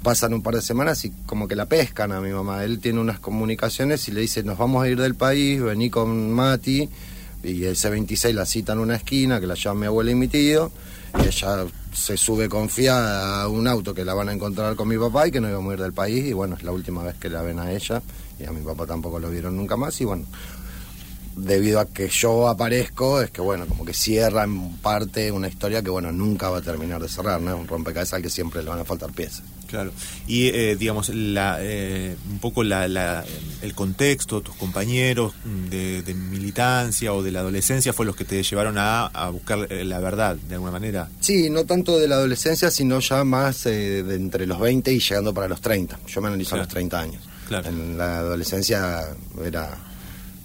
pasan 0.02 0.32
un 0.34 0.42
par 0.42 0.54
de 0.54 0.62
semanas 0.62 1.04
y 1.04 1.10
como 1.26 1.48
que 1.48 1.56
la 1.56 1.66
pescan 1.66 2.12
a 2.12 2.20
mi 2.20 2.30
mamá. 2.30 2.64
Él 2.64 2.78
tiene 2.78 3.00
unas 3.00 3.18
comunicaciones 3.18 4.08
y 4.08 4.12
le 4.12 4.20
dice, 4.20 4.42
nos 4.42 4.58
vamos 4.58 4.82
a 4.82 4.88
ir 4.88 5.00
del 5.00 5.14
país, 5.14 5.60
vení 5.60 5.90
con 5.90 6.32
Mati. 6.32 6.88
Y 7.42 7.64
el 7.64 7.76
C26 7.76 8.32
la 8.32 8.46
cita 8.46 8.72
en 8.72 8.80
una 8.80 8.96
esquina, 8.96 9.40
que 9.40 9.46
la 9.46 9.54
llama 9.54 9.80
mi 9.80 9.86
abuela 9.86 10.10
y 10.10 10.14
mi 10.14 10.28
tío. 10.28 10.72
Y 11.22 11.26
ella 11.26 11.66
se 11.92 12.16
sube 12.16 12.48
confiada 12.48 13.42
a 13.42 13.48
un 13.48 13.66
auto 13.66 13.94
que 13.94 14.04
la 14.04 14.14
van 14.14 14.28
a 14.28 14.32
encontrar 14.32 14.76
con 14.76 14.88
mi 14.88 14.98
papá 14.98 15.28
y 15.28 15.30
que 15.30 15.40
no 15.40 15.48
íbamos 15.48 15.70
a 15.70 15.74
ir 15.74 15.82
del 15.82 15.92
país. 15.92 16.24
Y 16.26 16.32
bueno, 16.32 16.56
es 16.56 16.62
la 16.62 16.72
última 16.72 17.02
vez 17.02 17.16
que 17.16 17.28
la 17.28 17.42
ven 17.42 17.58
a 17.58 17.72
ella. 17.72 18.02
Y 18.38 18.44
a 18.44 18.52
mi 18.52 18.60
papá 18.60 18.86
tampoco 18.86 19.18
lo 19.18 19.30
vieron 19.30 19.56
nunca 19.56 19.76
más. 19.76 20.00
Y 20.00 20.04
bueno, 20.04 20.26
debido 21.36 21.80
a 21.80 21.86
que 21.86 22.08
yo 22.08 22.48
aparezco, 22.48 23.20
es 23.22 23.30
que 23.30 23.40
bueno, 23.40 23.66
como 23.66 23.84
que 23.84 23.94
cierra 23.94 24.44
en 24.44 24.76
parte 24.78 25.30
una 25.30 25.48
historia 25.48 25.82
que 25.82 25.90
bueno, 25.90 26.10
nunca 26.12 26.50
va 26.50 26.58
a 26.58 26.62
terminar 26.62 27.00
de 27.00 27.08
cerrar, 27.08 27.40
¿no? 27.40 27.56
Un 27.56 27.68
rompecabezas 27.68 28.14
al 28.14 28.22
que 28.22 28.30
siempre 28.30 28.62
le 28.62 28.70
van 28.70 28.80
a 28.80 28.84
faltar 28.84 29.12
piezas. 29.12 29.42
Claro. 29.68 29.92
Y 30.26 30.48
eh, 30.48 30.76
digamos, 30.76 31.10
la, 31.10 31.58
eh, 31.60 32.16
un 32.30 32.38
poco 32.38 32.64
la, 32.64 33.24
el 33.62 33.74
contexto, 33.74 34.40
tus 34.40 34.54
compañeros 34.56 35.34
de, 35.44 36.02
militancia 36.14 37.12
o 37.12 37.22
de 37.22 37.30
la 37.30 37.40
adolescencia 37.40 37.92
fue 37.92 38.06
los 38.06 38.16
que 38.16 38.24
te 38.24 38.42
llevaron 38.42 38.76
a, 38.78 39.28
buscar 39.30 39.66
eh, 39.70 39.84
la 39.84 40.00
verdad, 40.00 40.36
de 40.36 40.54
alguna 40.54 40.72
manera. 40.72 41.08
Sí, 41.20 41.50
no 41.50 41.64
tanto 41.64 41.98
de 41.98 42.08
la 42.08 42.16
adolescencia, 42.16 42.70
sino 42.70 42.98
ya 43.00 43.24
más 43.24 43.64
de 43.64 43.98
entre 44.14 44.46
los 44.46 44.58
20 44.58 44.92
y 44.92 45.00
llegando 45.00 45.34
para 45.34 45.48
los 45.48 45.60
30. 45.60 46.00
Yo 46.06 46.20
me 46.20 46.28
analizo 46.28 46.54
a 46.54 46.58
los 46.58 46.68
30 46.68 47.00
años. 47.00 47.22
Claro. 47.46 47.68
En 47.68 47.96
la 47.96 48.18
adolescencia 48.18 49.06
era 49.44 49.76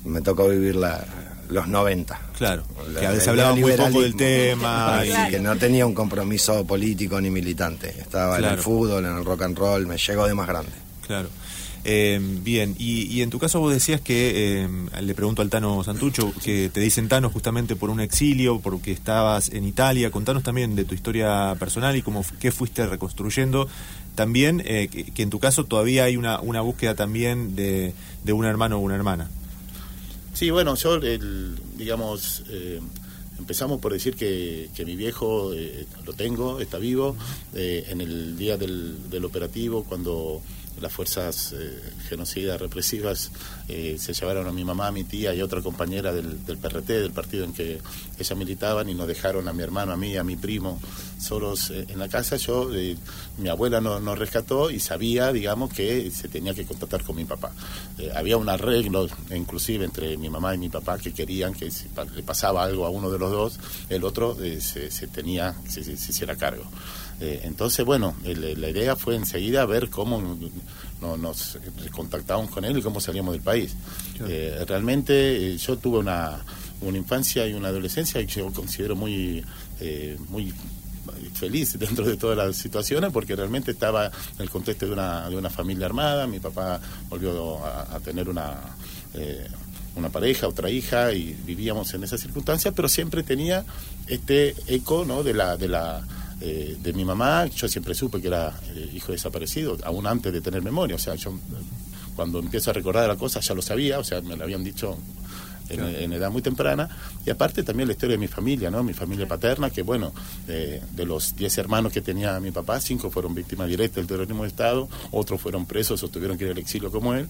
me 0.06 0.22
tocó 0.22 0.50
vivir 0.50 0.76
la, 0.76 1.06
los 1.50 1.68
90. 1.68 2.20
Claro, 2.38 2.64
que 3.00 3.06
a 3.06 3.12
veces 3.12 3.28
hablaba 3.28 3.56
muy 3.56 3.72
poco 3.74 4.02
del 4.02 4.16
tema. 4.16 5.04
Y 5.06 5.32
que 5.32 5.40
no 5.40 5.56
tenía 5.56 5.86
un 5.86 5.94
compromiso 5.94 6.66
político 6.66 7.20
ni 7.22 7.30
militante. 7.30 7.90
Estaba 7.90 8.38
en 8.38 8.46
el 8.46 8.58
fútbol, 8.58 9.06
en 9.06 9.18
el 9.18 9.26
rock 9.26 9.44
and 9.44 9.58
roll, 9.58 9.88
me 9.88 9.98
llegó 9.98 10.28
de 10.28 10.34
más 10.34 10.48
grande. 10.48 10.72
Claro. 11.06 11.30
Eh, 11.86 12.18
bien, 12.22 12.76
y, 12.80 13.22
en 13.22 13.30
tu 13.30 13.40
caso 13.40 13.60
vos 13.60 13.74
decías 13.74 14.00
que, 14.00 14.64
eh, 14.64 14.70
le 15.02 15.14
pregunto 15.16 15.42
al 15.42 15.50
Tano 15.50 15.84
Santucho, 15.84 16.32
que 16.42 16.70
te 16.70 16.80
dicen 16.80 17.10
Tano 17.10 17.30
justamente 17.30 17.76
por 17.76 17.90
un 17.90 18.00
exilio, 18.00 18.60
porque 18.60 18.92
estabas 18.92 19.50
en 19.50 19.66
Italia. 19.66 20.10
Contanos 20.10 20.44
también 20.44 20.76
de 20.76 20.86
tu 20.86 20.96
historia 20.96 21.56
personal 21.60 21.96
y 21.98 22.02
cómo 22.02 22.24
qué 22.40 22.52
fuiste 22.52 22.86
reconstruyendo. 22.88 23.68
También 24.16 24.62
eh, 24.66 24.88
que, 24.88 25.24
en 25.24 25.30
tu 25.30 25.40
caso 25.40 25.66
todavía 25.66 26.06
hay 26.06 26.16
una, 26.16 26.40
una 26.40 26.62
búsqueda 26.62 26.96
también 26.96 27.56
de, 27.56 27.94
de 28.24 28.34
un 28.34 28.46
hermano 28.46 28.78
o 28.78 28.80
una 28.80 28.96
hermana. 28.96 29.30
Sí, 30.34 30.50
bueno, 30.50 30.74
yo, 30.76 31.00
digamos, 31.00 32.44
eh, 32.50 32.80
empezamos 33.38 33.80
por 33.80 33.94
decir 33.94 34.16
que, 34.16 34.70
mi 34.84 34.96
viejo 34.96 35.54
eh, 35.54 35.86
lo 36.06 36.14
tengo, 36.14 36.60
está 36.60 36.80
vivo. 36.80 37.16
Eh, 37.54 37.86
en 37.90 38.02
el 38.02 38.36
día 38.36 38.58
del, 38.58 39.10
del 39.12 39.26
operativo, 39.26 39.84
cuando 39.84 40.42
las 40.82 40.92
fuerzas 40.92 41.54
eh, 41.54 41.82
genocidas 42.08 42.60
represivas 42.60 43.32
eh, 43.68 43.98
se 44.00 44.14
llevaron 44.14 44.48
a 44.48 44.52
mi 44.52 44.66
mamá, 44.66 44.88
a 44.88 44.92
mi 44.92 45.04
tía 45.04 45.34
y 45.34 45.42
otra 45.42 45.62
compañera 45.62 46.12
del, 46.12 46.38
PRT, 46.58 46.88
del 46.88 47.12
partido 47.12 47.46
en 47.46 47.54
que 47.54 47.80
ella 48.20 48.36
militaban, 48.36 48.90
y 48.90 48.94
nos 48.94 49.08
dejaron 49.08 49.48
a 49.48 49.54
mi 49.54 49.64
hermano, 49.64 49.94
a 49.94 49.98
mí, 49.98 50.18
a 50.18 50.24
mi 50.24 50.36
primo, 50.36 50.80
solos 51.20 51.70
eh, 51.70 51.86
en 51.90 52.00
la 52.00 52.10
casa. 52.10 52.36
Yo, 52.38 52.70
mi 53.38 53.50
abuela 53.50 53.80
nos 53.82 54.18
rescató 54.18 54.70
y 54.70 54.80
sabía, 54.80 55.32
digamos, 55.32 55.74
que 55.74 56.12
se 56.12 56.28
tenía 56.28 56.54
que 56.54 56.66
contactar 56.66 57.04
con 57.04 57.16
mi 57.16 57.26
papá. 57.26 57.52
había 58.16 58.38
un 58.38 58.50
arreglo, 58.50 59.08
inclusive, 59.34 59.86
entre 59.86 60.18
mi 60.18 60.30
mamá 60.30 60.56
y 60.56 60.58
mi 60.58 60.70
papá, 60.70 60.98
que 60.98 61.14
querían 61.14 61.54
que 61.54 61.72
si 61.72 61.88
le 62.16 62.24
pasaba 62.24 62.64
algo 62.64 62.86
a 62.86 62.90
uno 62.90 63.10
de 63.10 63.20
los 63.20 63.32
dos, 63.32 63.60
el 63.90 64.04
otro 64.04 64.36
se, 64.36 64.92
se, 64.92 65.08
tenía, 65.08 65.56
se 65.68 65.82
hiciera 65.82 66.36
cargo. 66.36 66.66
Eh, 67.20 67.42
entonces, 67.44 67.86
bueno, 67.86 68.16
la 68.24 68.70
idea 68.70 68.96
fue 68.96 69.16
enseguida 69.16 69.66
ver 69.66 69.90
cómo 69.90 70.22
nos 71.18 71.58
contactábamos 71.92 72.52
con 72.52 72.66
él 72.66 72.78
y 72.78 72.82
cómo 72.82 73.00
salíamos 73.00 73.34
del 73.34 73.42
país. 73.42 73.76
Eh, 74.28 74.64
realmente 74.68 75.54
eh, 75.54 75.58
yo 75.58 75.78
tuve 75.78 76.00
una, 76.00 76.44
una 76.82 76.98
infancia 76.98 77.48
y 77.48 77.54
una 77.54 77.70
adolescencia 77.70 78.22
que 78.26 78.28
yo 78.28 78.52
considero 78.52 78.96
muy, 78.96 79.44
muy 80.30 80.54
feliz 81.34 81.78
dentro 81.78 82.06
de 82.06 82.18
todas 82.18 82.38
las 82.38 82.56
situaciones 82.56 83.12
porque 83.12 83.36
realmente 83.36 83.72
estaba 83.72 84.06
en 84.08 84.40
el 84.40 84.50
contexto 84.50 84.86
de 84.86 84.94
una, 84.94 85.30
de 85.30 85.36
una 85.36 85.50
familia 85.50 85.86
armada, 85.86 86.28
mi 86.28 86.40
papá 86.40 86.80
volvió 87.10 87.64
a, 87.66 88.00
tener 88.00 88.30
una... 88.30 88.60
una 89.96 90.10
pareja, 90.10 90.48
otra 90.48 90.72
hija 90.72 91.14
y 91.14 91.38
vivíamos 91.46 91.94
en 91.94 92.04
esas 92.04 92.20
circunstancias, 92.20 92.74
pero 92.76 92.90
siempre 92.90 93.22
tenía 93.22 93.64
este 94.08 94.56
eco 94.66 95.06
¿no? 95.06 95.22
de 95.22 95.36
la, 95.36 95.56
de 95.56 95.68
la 95.68 96.02
eh, 96.42 96.78
de 96.82 96.94
mi 96.94 97.06
mamá, 97.06 97.46
yo 97.48 97.68
siempre 97.68 97.94
supe 97.94 98.22
que 98.22 98.28
era 98.28 98.54
eh, 98.76 98.90
hijo 98.94 99.12
desaparecido, 99.12 99.78
aún 99.84 100.08
antes 100.08 100.32
de 100.34 100.42
tener 100.42 100.62
memoria. 100.62 100.96
O 100.96 101.00
sea, 101.00 101.16
yo 101.16 101.38
cuando 102.16 102.40
empiezo 102.40 102.72
a 102.72 102.74
recordar 102.74 103.08
la 103.08 103.16
cosa 103.16 103.40
ya 103.40 103.54
lo 103.54 103.62
sabía, 103.62 104.00
o 104.00 104.04
sea, 104.04 104.22
me 104.22 104.36
lo 104.36 104.44
habían 104.44 104.64
dicho 104.64 104.98
en, 105.70 106.14
edad 106.14 106.30
muy 106.30 106.42
temprana. 106.42 106.90
Y 107.26 107.30
aparte 107.30 107.64
también 107.64 107.88
la 107.88 107.94
historia 107.94 108.16
de 108.16 108.20
mi 108.20 108.28
familia, 108.28 108.70
¿no? 108.70 108.84
Mi 108.84 108.94
familia 108.94 109.28
paterna, 109.28 109.70
que 109.70 109.82
bueno, 109.82 110.14
de 110.46 111.06
los 111.06 111.36
10 111.36 111.58
hermanos 111.58 111.92
que 111.92 112.02
tenía 112.02 112.40
mi 112.40 112.52
papá, 112.52 112.80
cinco 112.80 113.10
fueron 113.10 113.34
víctimas 113.34 113.68
directas 113.68 113.96
del 113.96 114.08
terrorismo 114.08 114.44
de 114.44 114.50
Estado, 114.50 114.88
otros 115.12 115.42
fueron 115.42 115.66
presos 115.66 116.04
o 116.04 116.10
tuvieron 116.10 116.38
que 116.38 116.46
ir 116.46 116.52
al 116.52 116.58
exilio 116.58 116.92
como 116.92 117.14
él. 117.14 117.28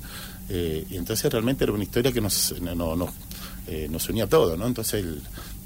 Eh, 0.49 0.85
y 0.89 0.97
entonces 0.97 1.31
realmente 1.31 1.63
era 1.63 1.73
una 1.73 1.83
historia 1.83 2.11
que 2.11 2.21
nos, 2.21 2.59
no, 2.59 2.95
nos, 2.95 3.09
eh, 3.67 3.87
nos 3.89 4.09
unía 4.09 4.25
a 4.25 4.27
todos, 4.27 4.57
¿no? 4.57 4.67
Entonces 4.67 5.05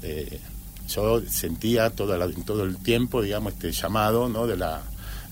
eh, 0.02 0.38
yo 0.88 1.22
sentía 1.28 1.90
toda 1.90 2.18
todo 2.44 2.64
el 2.64 2.76
tiempo, 2.78 3.22
digamos, 3.22 3.54
este 3.54 3.72
llamado, 3.72 4.28
¿no? 4.28 4.46
De 4.46 4.56
la... 4.56 4.82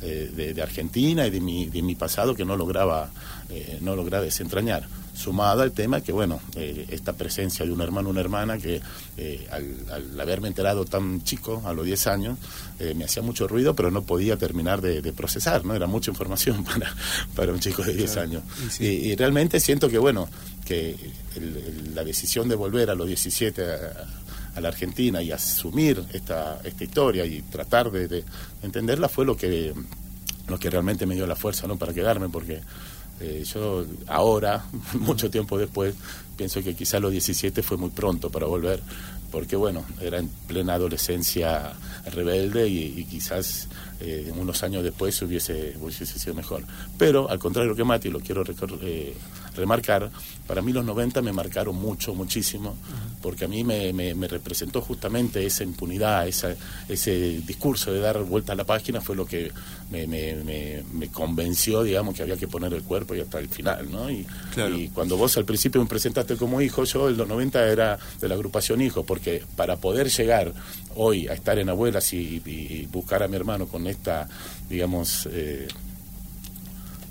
de, 0.01 0.63
Argentina 0.63 1.27
y 1.27 1.31
de 1.31 1.41
mi, 1.41 1.67
de 1.67 1.83
mi 1.83 1.95
pasado 1.95 2.35
que 2.35 2.45
no 2.45 2.57
lograba, 2.57 3.11
no 3.81 3.97
lograba 3.97 4.25
desentrañar 4.25 4.87
sumada 5.17 5.63
al 5.63 5.73
tema 5.73 6.03
que, 6.03 6.13
bueno, 6.13 6.41
eh, 6.55 6.87
esta 6.91 7.15
presencia 7.15 7.65
de 7.65 7.73
un 7.73 7.81
hermano 7.81 8.11
una 8.11 8.21
hermana 8.21 8.59
que 8.59 8.81
eh, 9.17 9.49
al, 9.51 10.21
haberme 10.21 10.49
enterado 10.49 10.85
tan 10.85 11.25
chico, 11.25 11.63
a 11.65 11.73
los 11.73 11.87
10 11.87 12.07
años, 12.07 12.39
eh, 12.79 12.95
me 12.95 13.05
hacía 13.05 13.23
mucho 13.23 13.49
ruido, 13.49 13.75
pero 13.75 13.91
no 13.91 14.03
podía 14.03 14.37
terminar 14.37 14.81
de, 14.83 15.07
procesar, 15.13 15.65
¿no? 15.65 15.75
Era 15.75 15.87
mucha 15.87 16.11
información 16.11 16.63
para, 16.65 16.95
para 17.35 17.53
un 17.53 17.61
chico 17.61 17.83
de 17.83 17.95
10 17.95 18.17
años. 18.19 18.43
Y, 18.79 19.17
realmente 19.17 19.59
siento 19.61 19.89
que, 19.89 19.99
bueno, 19.99 20.29
que 20.65 20.95
la 21.95 22.05
decisión 22.05 22.49
de 22.49 22.55
volver 22.55 22.91
a 22.91 22.95
los 22.95 23.07
17 23.07 23.63
a, 23.63 24.07
la 24.61 24.69
Argentina 24.69 25.23
y 25.23 25.33
asumir 25.33 26.03
esta, 26.13 26.61
esta 26.65 26.85
historia 26.85 27.25
y 27.27 27.43
tratar 27.43 27.91
de, 27.91 28.09
de 28.09 28.25
entenderla 28.63 29.09
fue 29.09 29.25
lo 29.25 29.37
que 29.37 29.75
lo 30.49 30.59
que 30.59 30.71
realmente 30.71 31.07
me 31.07 31.15
dio 31.15 31.27
la 31.27 31.37
fuerza 31.37 31.67
¿no? 31.67 31.77
para 31.77 31.93
quedarme, 31.93 32.29
porque 32.29 32.61
eh, 33.21 33.45
yo 33.45 33.85
ahora, 34.07 34.65
mucho 35.01 35.31
tiempo 35.31 35.59
después, 35.59 35.95
pienso 36.37 36.63
que 36.63 36.75
quizá 36.75 37.01
los 37.01 37.13
17 37.13 37.63
fue 37.63 37.77
muy 37.77 37.91
pronto 37.91 38.31
para 38.31 38.47
volver, 38.47 38.81
porque 39.31 39.57
bueno, 39.57 39.85
era 40.01 40.19
en 40.19 40.29
plena 40.47 40.75
adolescencia 40.75 41.73
rebelde 42.13 42.69
y, 42.69 43.05
quizás 43.05 43.69
eh, 44.01 44.33
unos 44.37 44.63
años 44.63 44.85
después 44.85 45.21
hubiese, 45.23 45.75
hubiese 45.81 46.07
sido 46.07 46.35
mejor. 46.35 46.63
Pero 46.99 47.29
al 47.29 47.39
contrario 47.39 47.75
que 47.75 47.85
Mati, 47.85 48.11
lo 48.11 48.21
quiero 48.21 48.45
eh, 48.83 49.17
remarcar, 49.57 50.11
para 50.47 50.63
mí 50.63 50.73
los 50.73 50.85
90 50.85 51.23
me 51.23 51.33
marcaron 51.33 51.75
mucho, 51.77 52.15
muchísimo, 52.15 52.77
porque 53.21 53.47
a 53.47 53.49
mí 53.49 53.65
me, 53.65 53.93
me, 53.93 54.29
representó 54.29 54.81
justamente 54.81 55.45
esa 55.45 55.65
impunidad, 55.65 56.29
esa, 56.29 56.55
ese 56.89 57.41
discurso 57.41 57.93
de 57.93 58.01
dar 58.01 58.23
vuelta 58.23 58.53
a 58.53 58.57
la 58.57 58.65
página 58.65 59.01
fue 59.01 59.17
lo 59.17 59.27
que 59.27 59.51
me, 59.91 60.07
me, 60.07 61.09
convenció, 61.09 61.83
digamos, 61.83 62.15
que 62.15 62.23
había 62.23 62.37
que 62.37 62.47
poner 62.47 62.73
el 62.75 62.83
cuerpo 62.83 63.15
y 63.15 63.21
hasta 63.21 63.39
el 63.39 63.49
final, 63.49 63.91
¿no? 63.91 64.11
Y, 64.11 64.27
y, 64.75 64.89
cuando 64.89 65.17
vos 65.17 65.37
al 65.37 65.45
principio 65.45 65.81
me 65.81 65.87
presentaste 65.89 66.26
como 66.35 66.61
hijo, 66.61 66.85
yo 66.85 67.09
en 67.09 67.17
los 67.17 67.29
90 67.29 67.69
era 67.69 67.99
de 68.21 68.29
la 68.29 68.35
agrupación 68.35 68.81
Hijo, 68.81 69.05
porque 69.05 69.43
para 69.55 69.77
poder 69.77 70.09
llegar 70.09 70.53
hoy 70.95 71.29
a 71.29 71.35
estar 71.35 71.59
en 71.59 71.69
Abuelas 71.69 72.13
y, 72.13 72.89
buscar 72.91 73.23
a 73.23 73.29
mi 73.29 73.37
hermano 73.37 73.67
con 73.67 73.87
esta, 73.87 74.29
digamos, 74.69 75.29
eh, 75.31 75.69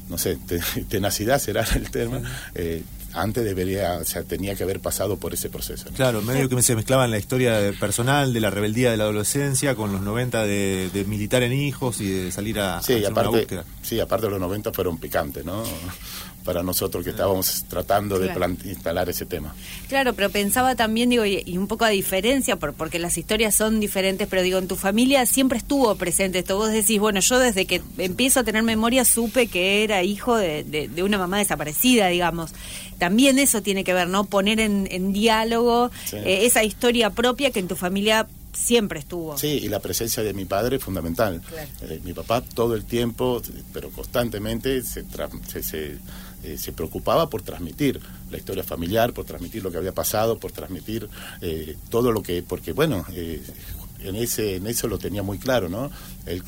no 0.09 0.17
sé, 0.17 0.37
tenacidad 0.89 1.39
será 1.39 1.65
el 1.75 1.89
tema, 1.91 2.21
eh, 2.53 2.83
antes 3.15 3.45
debería, 3.45 3.97
o 4.01 4.05
sea, 4.05 4.23
tenía 4.23 4.55
que 4.55 4.63
haber 4.63 4.81
pasado 4.81 5.17
por 5.17 5.33
ese 5.33 5.49
proceso. 5.49 5.89
Claro, 5.95 6.21
medio 6.21 6.49
que 6.49 6.61
se 6.61 6.75
mezclaban 6.75 7.11
la 7.11 7.17
historia 7.17 7.59
personal 7.79 8.33
de 8.33 8.41
la 8.41 8.49
rebeldía 8.49 8.91
de 8.91 8.97
la 8.97 9.05
adolescencia 9.05 9.75
con 9.75 9.93
los 9.93 10.01
90 10.01 10.43
de, 10.43 11.05
militar 11.07 11.41
en 11.43 11.53
hijos 11.53 12.01
y 12.01 12.09
de 12.09 12.31
salir 12.31 12.59
a, 12.59 12.81
sí, 12.81 13.05
aparte, 13.05 13.47
Sí, 13.81 13.99
aparte 13.99 14.25
de 14.25 14.31
los 14.31 14.41
90 14.41 14.73
fueron 14.73 14.97
picantes, 14.97 15.45
¿no? 15.45 15.63
Para 16.45 16.63
nosotros 16.63 17.03
que 17.03 17.09
estábamos 17.09 17.65
tratando 17.67 18.19
de 18.19 18.31
instalar 18.65 19.09
ese 19.09 19.25
tema. 19.25 19.53
Claro, 19.89 20.13
pero 20.13 20.29
pensaba 20.29 20.75
también, 20.75 21.09
digo, 21.09 21.25
y, 21.25 21.57
un 21.57 21.67
poco 21.67 21.83
a 21.85 21.89
diferencia, 21.89 22.55
porque 22.55 22.99
las 22.99 23.17
historias 23.17 23.55
son 23.55 23.79
diferentes, 23.79 24.27
pero 24.29 24.43
digo, 24.43 24.59
en 24.59 24.67
tu 24.67 24.75
familia 24.75 25.25
siempre 25.25 25.57
estuvo 25.57 25.93
presente 25.95 26.39
esto. 26.39 26.55
Vos 26.55 26.71
decís, 26.71 26.99
bueno, 26.99 27.19
yo 27.19 27.39
desde 27.39 27.65
que 27.65 27.81
empiezo 27.97 28.39
a 28.39 28.43
tener 28.43 28.63
memoria 28.63 29.03
supe 29.03 29.47
que 29.47 29.83
era 29.83 30.03
hijo 30.03 30.37
de, 30.37 30.89
una 31.03 31.17
mamá 31.17 31.39
desaparecida, 31.39 32.07
digamos. 32.07 32.51
También 32.99 33.39
eso 33.39 33.61
tiene 33.61 33.83
que 33.83 33.93
ver, 33.93 34.07
¿no? 34.07 34.25
Poner 34.25 34.59
en, 34.59 35.11
diálogo 35.11 35.91
eh, 36.13 36.41
esa 36.43 36.63
historia 36.63 37.09
propia 37.09 37.51
que 37.51 37.59
en 37.59 37.67
tu 37.67 37.75
familia 37.75 38.27
siempre 38.55 38.99
estuvo. 38.99 39.37
Sí, 39.37 39.59
y 39.63 39.67
la 39.67 39.79
presencia 39.79 40.23
de 40.23 40.33
mi 40.33 40.45
padre 40.45 40.77
es 40.77 40.83
fundamental. 40.83 41.41
Eh, 41.81 41.99
mi 42.03 42.13
papá 42.13 42.41
todo 42.41 42.75
el 42.75 42.85
tiempo, 42.85 43.41
pero 43.73 43.89
constantemente, 43.89 44.81
se, 44.81 45.05
se, 45.61 45.97
eh, 46.45 46.57
se, 46.57 46.71
preocupaba 46.71 47.29
por 47.29 47.41
transmitir 47.41 47.99
la 48.31 48.37
historia 48.37 48.63
familiar, 48.63 49.13
por 49.13 49.25
transmitir 49.25 49.63
lo 49.63 49.71
que 49.71 49.77
había 49.77 49.93
pasado, 49.93 50.37
por 50.37 50.51
transmitir 50.51 51.09
eh, 51.41 51.75
todo 51.89 52.11
lo 52.11 52.21
que, 52.21 52.43
porque 52.43 52.73
bueno, 52.73 53.05
en 54.05 54.15
ese 54.15 54.55
en 54.55 54.67
eso 54.67 54.87
lo 54.87 54.97
tenía 54.97 55.23
muy 55.23 55.37
claro, 55.37 55.69
¿no? 55.69 55.89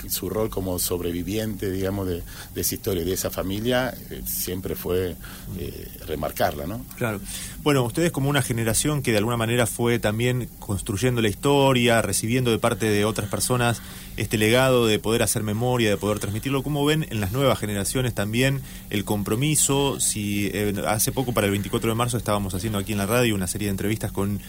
su 0.10 0.30
rol 0.30 0.50
como 0.50 0.80
sobreviviente, 0.80 1.70
digamos, 1.70 2.08
de, 2.08 2.24
esa 2.56 2.76
historia, 2.76 3.04
de 3.04 3.14
esa 3.14 3.30
familia, 3.30 3.94
eh, 4.10 4.24
siempre 4.26 4.76
fue 4.76 5.16
eh, 5.60 5.88
remarcarla, 6.08 6.66
¿no? 6.66 6.84
Claro. 6.98 7.20
Bueno, 7.62 7.84
ustedes 7.84 8.12
como 8.12 8.30
una 8.30 8.42
generación 8.42 9.04
que 9.04 9.12
de 9.12 9.20
alguna 9.20 9.38
manera 9.38 9.68
fue 9.68 10.00
también 10.00 10.50
construyendo 10.60 11.22
la 11.22 11.30
historia, 11.30 12.02
recibiendo 12.02 12.50
de 12.50 12.58
parte 12.58 12.88
de 12.88 13.06
otras 13.06 13.30
personas 13.30 13.82
este 14.18 14.38
legado 14.38 14.86
de 14.86 15.00
poder 15.00 15.24
hacer 15.24 15.44
memoria, 15.44 15.90
de 15.90 15.98
poder 15.98 16.20
transmitirlo, 16.20 16.64
¿cómo 16.64 16.84
ven 16.86 17.06
en 17.10 17.22
las 17.22 17.32
nuevas 17.32 17.58
generaciones 17.60 18.14
también 18.14 18.62
el 18.90 19.06
compromiso? 19.06 20.00
Si 20.00 20.52
eh, 20.54 20.74
hace 20.88 21.12
poco 21.12 21.34
para 21.34 21.46
el 21.46 21.52
24 21.52 21.90
de 21.90 21.96
marzo 21.96 22.18
estábamos 22.18 22.54
haciendo 22.54 22.78
aquí 22.80 22.92
en 22.92 22.98
la 22.98 23.06
radio 23.06 23.36
una 23.36 23.48
serie 23.48 23.68
de 23.68 23.72
entrevistas 23.72 24.12
con 24.12 24.40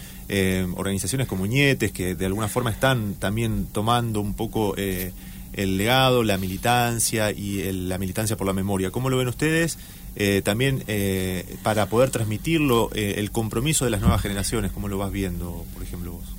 organizaciones 0.75 1.27
como 1.27 1.47
Ñetes, 1.47 1.91
que 1.91 2.13
de 2.13 2.25
alguna 2.25 2.47
forma 2.47 2.69
están 2.69 3.15
también 3.15 3.65
tomando 3.71 4.21
un 4.21 4.35
poco 4.35 4.75
el 4.75 5.77
legado, 5.77 6.23
la 6.23 6.37
militancia 6.37 7.31
y 7.31 7.71
la 7.71 7.97
militancia 7.97 8.37
por 8.37 8.45
la 8.45 8.53
memoria. 8.53 8.91
¿Cómo 8.91 9.09
lo 9.09 9.17
ven 9.17 9.27
ustedes? 9.27 9.77
Eh, 10.15 10.41
también 10.43 10.83
eh, 10.87 11.57
para 11.63 11.85
poder 11.87 12.09
transmitirlo, 12.09 12.89
eh, 12.93 13.15
el 13.17 13.31
compromiso 13.31 13.85
de 13.85 13.91
las 13.91 14.01
nuevas 14.01 14.21
generaciones, 14.21 14.71
¿cómo 14.71 14.87
lo 14.87 14.97
vas 14.97 15.11
viendo, 15.11 15.65
por 15.73 15.83
ejemplo, 15.83 16.13
vos? 16.13 16.38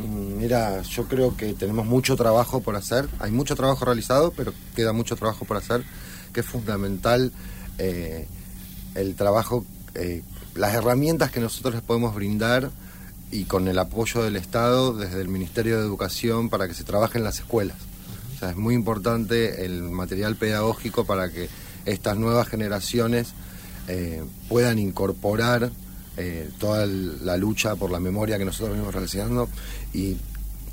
Mm, 0.00 0.38
mira, 0.38 0.82
yo 0.82 1.04
creo 1.06 1.36
que 1.36 1.52
tenemos 1.54 1.86
mucho 1.86 2.16
trabajo 2.16 2.60
por 2.60 2.76
hacer, 2.76 3.08
hay 3.18 3.30
mucho 3.30 3.56
trabajo 3.56 3.84
realizado, 3.84 4.32
pero 4.32 4.52
queda 4.74 4.92
mucho 4.92 5.16
trabajo 5.16 5.44
por 5.44 5.56
hacer, 5.56 5.84
que 6.32 6.40
es 6.40 6.46
fundamental 6.46 7.32
el 8.94 9.14
trabajo, 9.14 9.64
las 10.54 10.74
herramientas 10.74 11.30
que 11.30 11.40
nosotros 11.40 11.74
les 11.74 11.82
podemos 11.82 12.14
brindar 12.14 12.70
y 13.30 13.44
con 13.44 13.68
el 13.68 13.78
apoyo 13.78 14.22
del 14.22 14.36
Estado 14.36 14.92
desde 14.92 15.20
el 15.20 15.28
Ministerio 15.28 15.78
de 15.78 15.84
Educación 15.84 16.48
para 16.48 16.68
que 16.68 16.74
se 16.74 16.84
trabaje 16.84 17.18
en 17.18 17.24
las 17.24 17.38
escuelas. 17.38 17.76
Es 18.42 18.56
muy 18.56 18.74
importante 18.74 19.66
el 19.66 19.82
material 19.82 20.34
pedagógico 20.34 21.04
para 21.04 21.30
que 21.30 21.48
estas 21.84 22.16
nuevas 22.16 22.48
generaciones 22.48 23.34
eh, 23.86 24.24
puedan 24.48 24.78
incorporar 24.78 25.70
eh, 26.16 26.50
toda 26.58 26.86
la 26.86 27.36
lucha 27.36 27.76
por 27.76 27.90
la 27.90 28.00
memoria 28.00 28.38
que 28.38 28.44
nosotros 28.44 28.70
venimos 28.70 28.92
realizando 28.92 29.48
y 29.92 30.16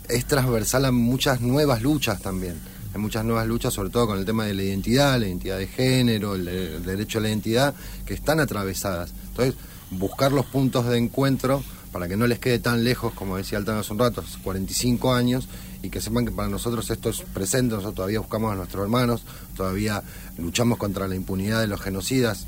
es 0.09 0.25
transversal 0.25 0.85
a 0.85 0.91
muchas 0.91 1.41
nuevas 1.41 1.81
luchas 1.81 2.21
también. 2.21 2.55
Hay 2.93 3.01
muchas 3.01 3.25
nuevas 3.25 3.45
luchas, 3.47 3.73
sobre 3.73 3.89
todo 3.89 4.07
con 4.07 4.19
el 4.19 4.25
tema 4.25 4.45
de 4.45 4.53
la 4.53 4.63
identidad, 4.63 5.19
la 5.19 5.27
identidad 5.27 5.57
de 5.57 5.67
género, 5.67 6.35
el, 6.35 6.47
el 6.47 6.85
derecho 6.85 7.19
a 7.19 7.21
la 7.21 7.29
identidad, 7.29 7.75
que 8.05 8.13
están 8.13 8.39
atravesadas. 8.39 9.11
Entonces, 9.29 9.55
buscar 9.91 10.31
los 10.31 10.45
puntos 10.45 10.85
de 10.87 10.97
encuentro 10.97 11.63
para 11.91 12.07
que 12.07 12.17
no 12.17 12.27
les 12.27 12.39
quede 12.39 12.59
tan 12.59 12.83
lejos, 12.83 13.13
como 13.13 13.37
decía 13.37 13.57
Altano 13.57 13.79
hace 13.79 13.93
un 13.93 13.99
rato, 13.99 14.23
45 14.43 15.13
años, 15.13 15.47
y 15.81 15.89
que 15.89 16.01
sepan 16.01 16.25
que 16.25 16.31
para 16.31 16.49
nosotros 16.49 16.89
esto 16.89 17.09
es 17.09 17.21
presente, 17.21 17.75
nosotros 17.75 17.95
todavía 17.95 18.19
buscamos 18.19 18.51
a 18.51 18.55
nuestros 18.55 18.83
hermanos, 18.83 19.23
todavía 19.55 20.03
luchamos 20.37 20.77
contra 20.77 21.07
la 21.07 21.15
impunidad 21.15 21.61
de 21.61 21.67
los 21.67 21.81
genocidas. 21.81 22.45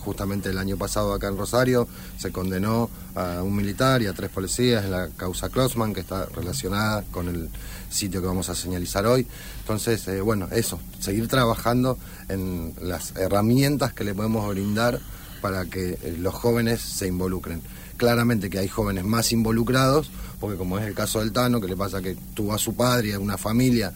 Justamente 0.00 0.50
el 0.50 0.58
año 0.58 0.76
pasado 0.76 1.12
acá 1.12 1.28
en 1.28 1.36
Rosario 1.36 1.86
se 2.18 2.32
condenó 2.32 2.90
a 3.14 3.42
un 3.42 3.54
militar 3.54 4.02
y 4.02 4.06
a 4.06 4.12
tres 4.12 4.30
policías 4.30 4.84
en 4.84 4.90
la 4.90 5.08
causa 5.08 5.48
Klossman, 5.48 5.94
que 5.94 6.00
está 6.00 6.26
relacionada 6.26 7.04
con 7.10 7.28
el 7.28 7.48
sitio 7.90 8.20
que 8.20 8.26
vamos 8.26 8.48
a 8.48 8.54
señalizar 8.54 9.06
hoy. 9.06 9.26
Entonces, 9.60 10.06
eh, 10.08 10.20
bueno, 10.20 10.48
eso, 10.50 10.80
seguir 10.98 11.28
trabajando 11.28 11.98
en 12.28 12.74
las 12.80 13.14
herramientas 13.16 13.92
que 13.92 14.04
le 14.04 14.14
podemos 14.14 14.48
brindar 14.48 15.00
para 15.40 15.66
que 15.66 15.98
eh, 16.02 16.16
los 16.18 16.34
jóvenes 16.34 16.80
se 16.80 17.06
involucren 17.06 17.62
claramente 18.00 18.48
que 18.48 18.58
hay 18.58 18.68
jóvenes 18.68 19.04
más 19.04 19.30
involucrados, 19.30 20.10
porque 20.40 20.56
como 20.56 20.78
es 20.78 20.86
el 20.86 20.94
caso 20.94 21.20
del 21.20 21.32
Tano, 21.32 21.60
que 21.60 21.68
le 21.68 21.76
pasa 21.76 22.00
que 22.00 22.16
tuvo 22.32 22.54
a 22.54 22.58
su 22.58 22.74
padre 22.74 23.08
y 23.08 23.12
a 23.12 23.18
una 23.18 23.36
familia 23.36 23.92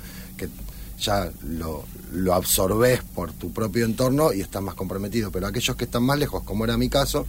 ya 0.98 1.30
lo, 1.42 1.84
lo 2.12 2.34
absorbes 2.34 3.02
por 3.14 3.32
tu 3.32 3.52
propio 3.52 3.84
entorno 3.84 4.32
y 4.32 4.40
estás 4.40 4.62
más 4.62 4.74
comprometido. 4.74 5.30
Pero 5.30 5.46
aquellos 5.46 5.76
que 5.76 5.84
están 5.84 6.02
más 6.02 6.18
lejos, 6.18 6.42
como 6.44 6.64
era 6.64 6.76
mi 6.76 6.88
caso, 6.88 7.26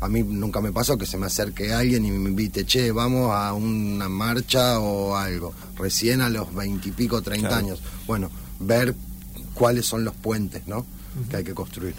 A 0.00 0.08
mí 0.08 0.22
nunca 0.22 0.62
me 0.62 0.72
pasó 0.72 0.96
que 0.96 1.04
se 1.04 1.18
me 1.18 1.26
acerque 1.26 1.74
alguien 1.74 2.06
y 2.06 2.10
me 2.10 2.30
invite, 2.30 2.64
che, 2.64 2.90
vamos 2.90 3.32
a 3.34 3.52
una 3.52 4.08
marcha 4.08 4.80
o 4.80 5.14
algo. 5.14 5.52
Recién 5.76 6.22
a 6.22 6.30
los 6.30 6.54
veintipico, 6.54 7.20
treinta 7.20 7.58
años. 7.58 7.80
Bueno, 8.06 8.30
ver 8.60 8.94
cuáles 9.52 9.84
son 9.84 10.04
los 10.04 10.14
puentes, 10.14 10.66
¿no? 10.66 10.86
Que 11.28 11.36
hay 11.36 11.44
que 11.44 11.52
construir. 11.52 11.94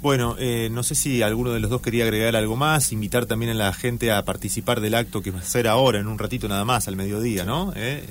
Bueno, 0.00 0.36
eh, 0.38 0.68
no 0.70 0.84
sé 0.84 0.94
si 0.94 1.22
alguno 1.22 1.50
de 1.50 1.58
los 1.58 1.70
dos 1.70 1.82
quería 1.82 2.04
agregar 2.04 2.36
algo 2.36 2.54
más, 2.54 2.92
invitar 2.92 3.26
también 3.26 3.50
a 3.50 3.54
la 3.54 3.72
gente 3.72 4.12
a 4.12 4.24
participar 4.24 4.80
del 4.80 4.94
acto 4.94 5.22
que 5.22 5.32
va 5.32 5.40
a 5.40 5.42
ser 5.42 5.66
ahora, 5.66 5.98
en 5.98 6.06
un 6.06 6.20
ratito 6.20 6.46
nada 6.46 6.64
más, 6.64 6.86
al 6.86 6.94
mediodía, 6.94 7.44
¿no? 7.44 7.72
Eh, 7.74 8.06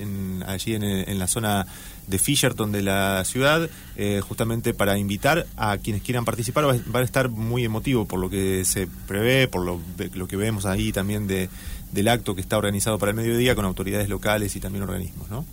allí 0.45 0.75
en, 0.75 1.17
la 1.17 1.27
zona 1.27 1.65
de 2.07 2.19
Fisherton 2.19 2.73
de 2.73 2.81
la 2.81 3.23
ciudad, 3.23 3.69
eh, 3.95 4.21
justamente 4.21 4.73
para 4.73 4.97
invitar 4.97 5.47
a 5.55 5.77
quienes 5.77 6.01
quieran 6.01 6.25
participar. 6.25 6.65
Va, 6.65 6.99
a 6.99 7.03
estar 7.03 7.29
muy 7.29 7.63
emotivo 7.63 8.05
por 8.05 8.19
lo 8.19 8.29
que 8.29 8.65
se 8.65 8.87
prevé, 9.07 9.47
por 9.47 9.63
lo, 9.63 9.79
lo 10.13 10.27
que 10.27 10.35
vemos 10.35 10.65
ahí 10.65 10.91
también 10.91 11.25
de, 11.25 11.49
del 11.93 12.09
acto 12.09 12.35
que 12.35 12.41
está 12.41 12.57
organizado 12.57 12.99
para 12.99 13.11
el 13.11 13.15
mediodía 13.15 13.55
con 13.55 13.63
autoridades 13.63 14.09
locales 14.09 14.57
y 14.57 14.59
también 14.59 14.83
organismos, 14.83 15.29
¿no? 15.29 15.45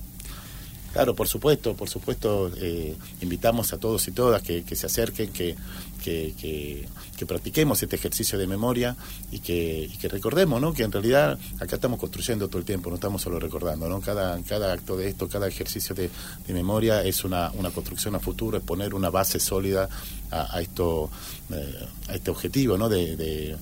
Claro, 0.95 1.17
por 1.17 1.27
supuesto, 1.27 1.75
por 1.75 1.89
supuesto, 1.89 2.53
eh, 2.57 2.95
invitamos 3.21 3.73
a 3.73 3.79
todos 3.79 4.07
y 4.07 4.13
todas 4.13 4.41
que, 4.43 4.63
se 4.77 4.87
acerquen, 4.87 5.33
que, 5.33 5.57
que, 6.05 6.87
practiquemos 7.27 7.83
este 7.83 7.97
ejercicio 7.97 8.39
de 8.39 8.47
memoria 8.47 8.95
y 9.33 9.41
que, 9.41 9.91
recordemos, 10.03 10.61
¿no? 10.61 10.73
Que 10.73 10.85
en 10.85 10.93
realidad 10.93 11.37
acá 11.59 11.77
estamos 11.77 11.99
construyendo 11.99 12.47
todo 12.47 12.59
el 12.59 12.65
tiempo, 12.65 12.91
no 12.91 12.95
estamos 12.95 13.23
solo 13.23 13.41
recordando, 13.41 13.89
¿no? 13.89 14.01
Cada, 14.01 14.41
cada 14.45 14.73
acto 14.73 14.97
de 14.97 15.09
esto, 15.09 15.29
cada 15.29 15.49
ejercicio 15.49 15.97
de, 15.97 16.11
memoria 16.47 17.03
es 17.03 17.25
una, 17.25 17.51
una, 17.55 17.71
construcción 17.71 18.15
a 18.15 18.21
futuro, 18.21 18.59
es 18.59 18.63
poner 18.63 18.95
una 18.95 19.11
base 19.11 19.41
sólida 19.41 19.89
a, 20.31 20.61
esto, 20.61 21.11
eh, 21.51 21.89
a 22.07 22.15
este 22.15 22.31
objetivo, 22.31 22.79
¿no? 22.79 22.89
de 22.89 23.17
de 23.17 23.57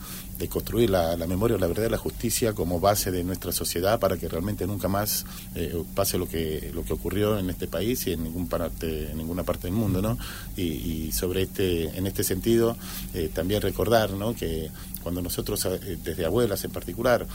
construir 0.48 0.90
la, 0.90 1.16
memoria, 1.26 1.56
la 1.58 1.66
verdad 1.66 1.86
y 1.86 1.90
la 1.90 1.98
justicia 1.98 2.52
como 2.52 2.80
base 2.80 3.10
de 3.10 3.24
nuestra 3.24 3.52
sociedad 3.52 3.98
para 3.98 4.16
que 4.16 4.28
realmente 4.28 4.66
nunca 4.66 4.88
más 4.88 5.24
eh, 5.54 5.82
pase 5.94 6.18
lo 6.18 6.28
que 6.28 6.70
lo 6.74 6.84
que 6.84 6.92
ocurrió 6.92 7.38
en 7.38 7.50
este 7.50 7.66
país 7.66 8.06
y 8.06 8.12
en 8.12 8.24
ningún 8.24 8.48
parte 8.48 9.10
en 9.10 9.18
ninguna 9.18 9.42
parte 9.42 9.68
del 9.68 9.74
mundo, 9.74 10.02
¿no? 10.02 10.18
Y, 10.56 11.10
sobre 11.12 11.42
este 11.42 11.96
en 11.96 12.06
este 12.06 12.24
sentido 12.24 12.76
eh, 13.14 13.30
también 13.32 13.60
recordar, 13.60 14.12
¿no? 14.12 14.34
Que 14.34 14.70
cuando 15.02 15.22
nosotros 15.22 15.64
eh, 15.66 15.98
desde 16.02 16.24
abuelas 16.24 16.64
en 16.64 16.70
particular 16.70 17.26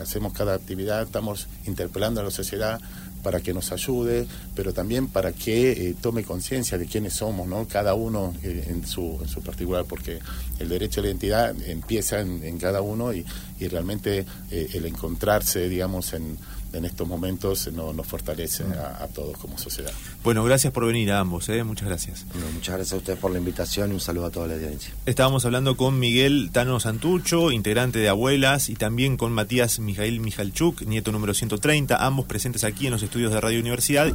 hacemos 0.00 0.32
cada 0.32 0.54
actividad 0.54 1.02
estamos 1.02 1.46
interpelando 1.66 2.20
a 2.20 2.24
la 2.24 2.30
sociedad 2.30 2.80
para 3.22 3.40
que 3.40 3.54
nos 3.54 3.72
ayude, 3.72 4.26
pero 4.54 4.72
también 4.72 5.08
para 5.08 5.32
que 5.32 5.72
eh, 5.72 5.94
tome 6.00 6.24
conciencia 6.24 6.78
de 6.78 6.86
quiénes 6.86 7.14
somos, 7.14 7.46
¿no? 7.46 7.66
Cada 7.68 7.94
uno 7.94 8.34
eh, 8.42 8.66
en, 8.68 8.86
su, 8.86 9.18
en 9.22 9.28
su 9.28 9.42
particular, 9.42 9.84
porque 9.86 10.18
el 10.58 10.68
derecho 10.68 11.00
a 11.00 11.02
la 11.02 11.08
identidad 11.08 11.54
empieza 11.66 12.20
en, 12.20 12.58
cada 12.58 12.82
uno 12.82 13.12
y, 13.12 13.24
y 13.58 13.68
realmente 13.68 14.24
eh, 14.50 14.68
el 14.74 14.86
encontrarse, 14.86 15.68
digamos, 15.68 16.12
en 16.12 16.36
en 16.72 16.84
estos 16.84 17.06
momentos 17.06 17.70
nos 17.72 18.06
fortalece 18.06 18.64
a, 18.64 19.06
todos 19.08 19.36
como 19.38 19.58
sociedad. 19.58 19.92
Bueno, 20.22 20.44
gracias 20.44 20.72
por 20.72 20.86
venir 20.86 21.12
a 21.12 21.20
ambos, 21.20 21.48
¿eh? 21.48 21.64
muchas 21.64 21.88
gracias. 21.88 22.24
muchas 22.54 22.76
gracias 22.76 22.92
a 22.92 22.96
ustedes 22.96 23.18
por 23.18 23.30
la 23.30 23.38
invitación 23.38 23.90
y 23.90 23.94
un 23.94 24.00
saludo 24.00 24.26
a 24.26 24.30
toda 24.30 24.46
la 24.46 24.54
audiencia. 24.54 24.94
Estábamos 25.06 25.44
hablando 25.44 25.76
con 25.76 25.98
Miguel 25.98 26.50
Tano 26.52 26.80
Santucho, 26.80 27.50
integrante 27.50 27.98
de 27.98 28.08
Abuelas, 28.08 28.68
y 28.68 28.74
también 28.74 29.16
con 29.16 29.32
Matías 29.32 29.78
Mijail 29.78 30.20
Mijalchuk, 30.20 30.82
nieto 30.82 31.12
número 31.12 31.34
130, 31.34 32.04
ambos 32.04 32.26
presentes 32.26 32.64
aquí 32.64 32.86
en 32.86 32.92
los 32.92 33.02
estudios 33.02 33.32
de 33.32 33.40
Radio 33.40 33.60
Universidad. 33.60 34.08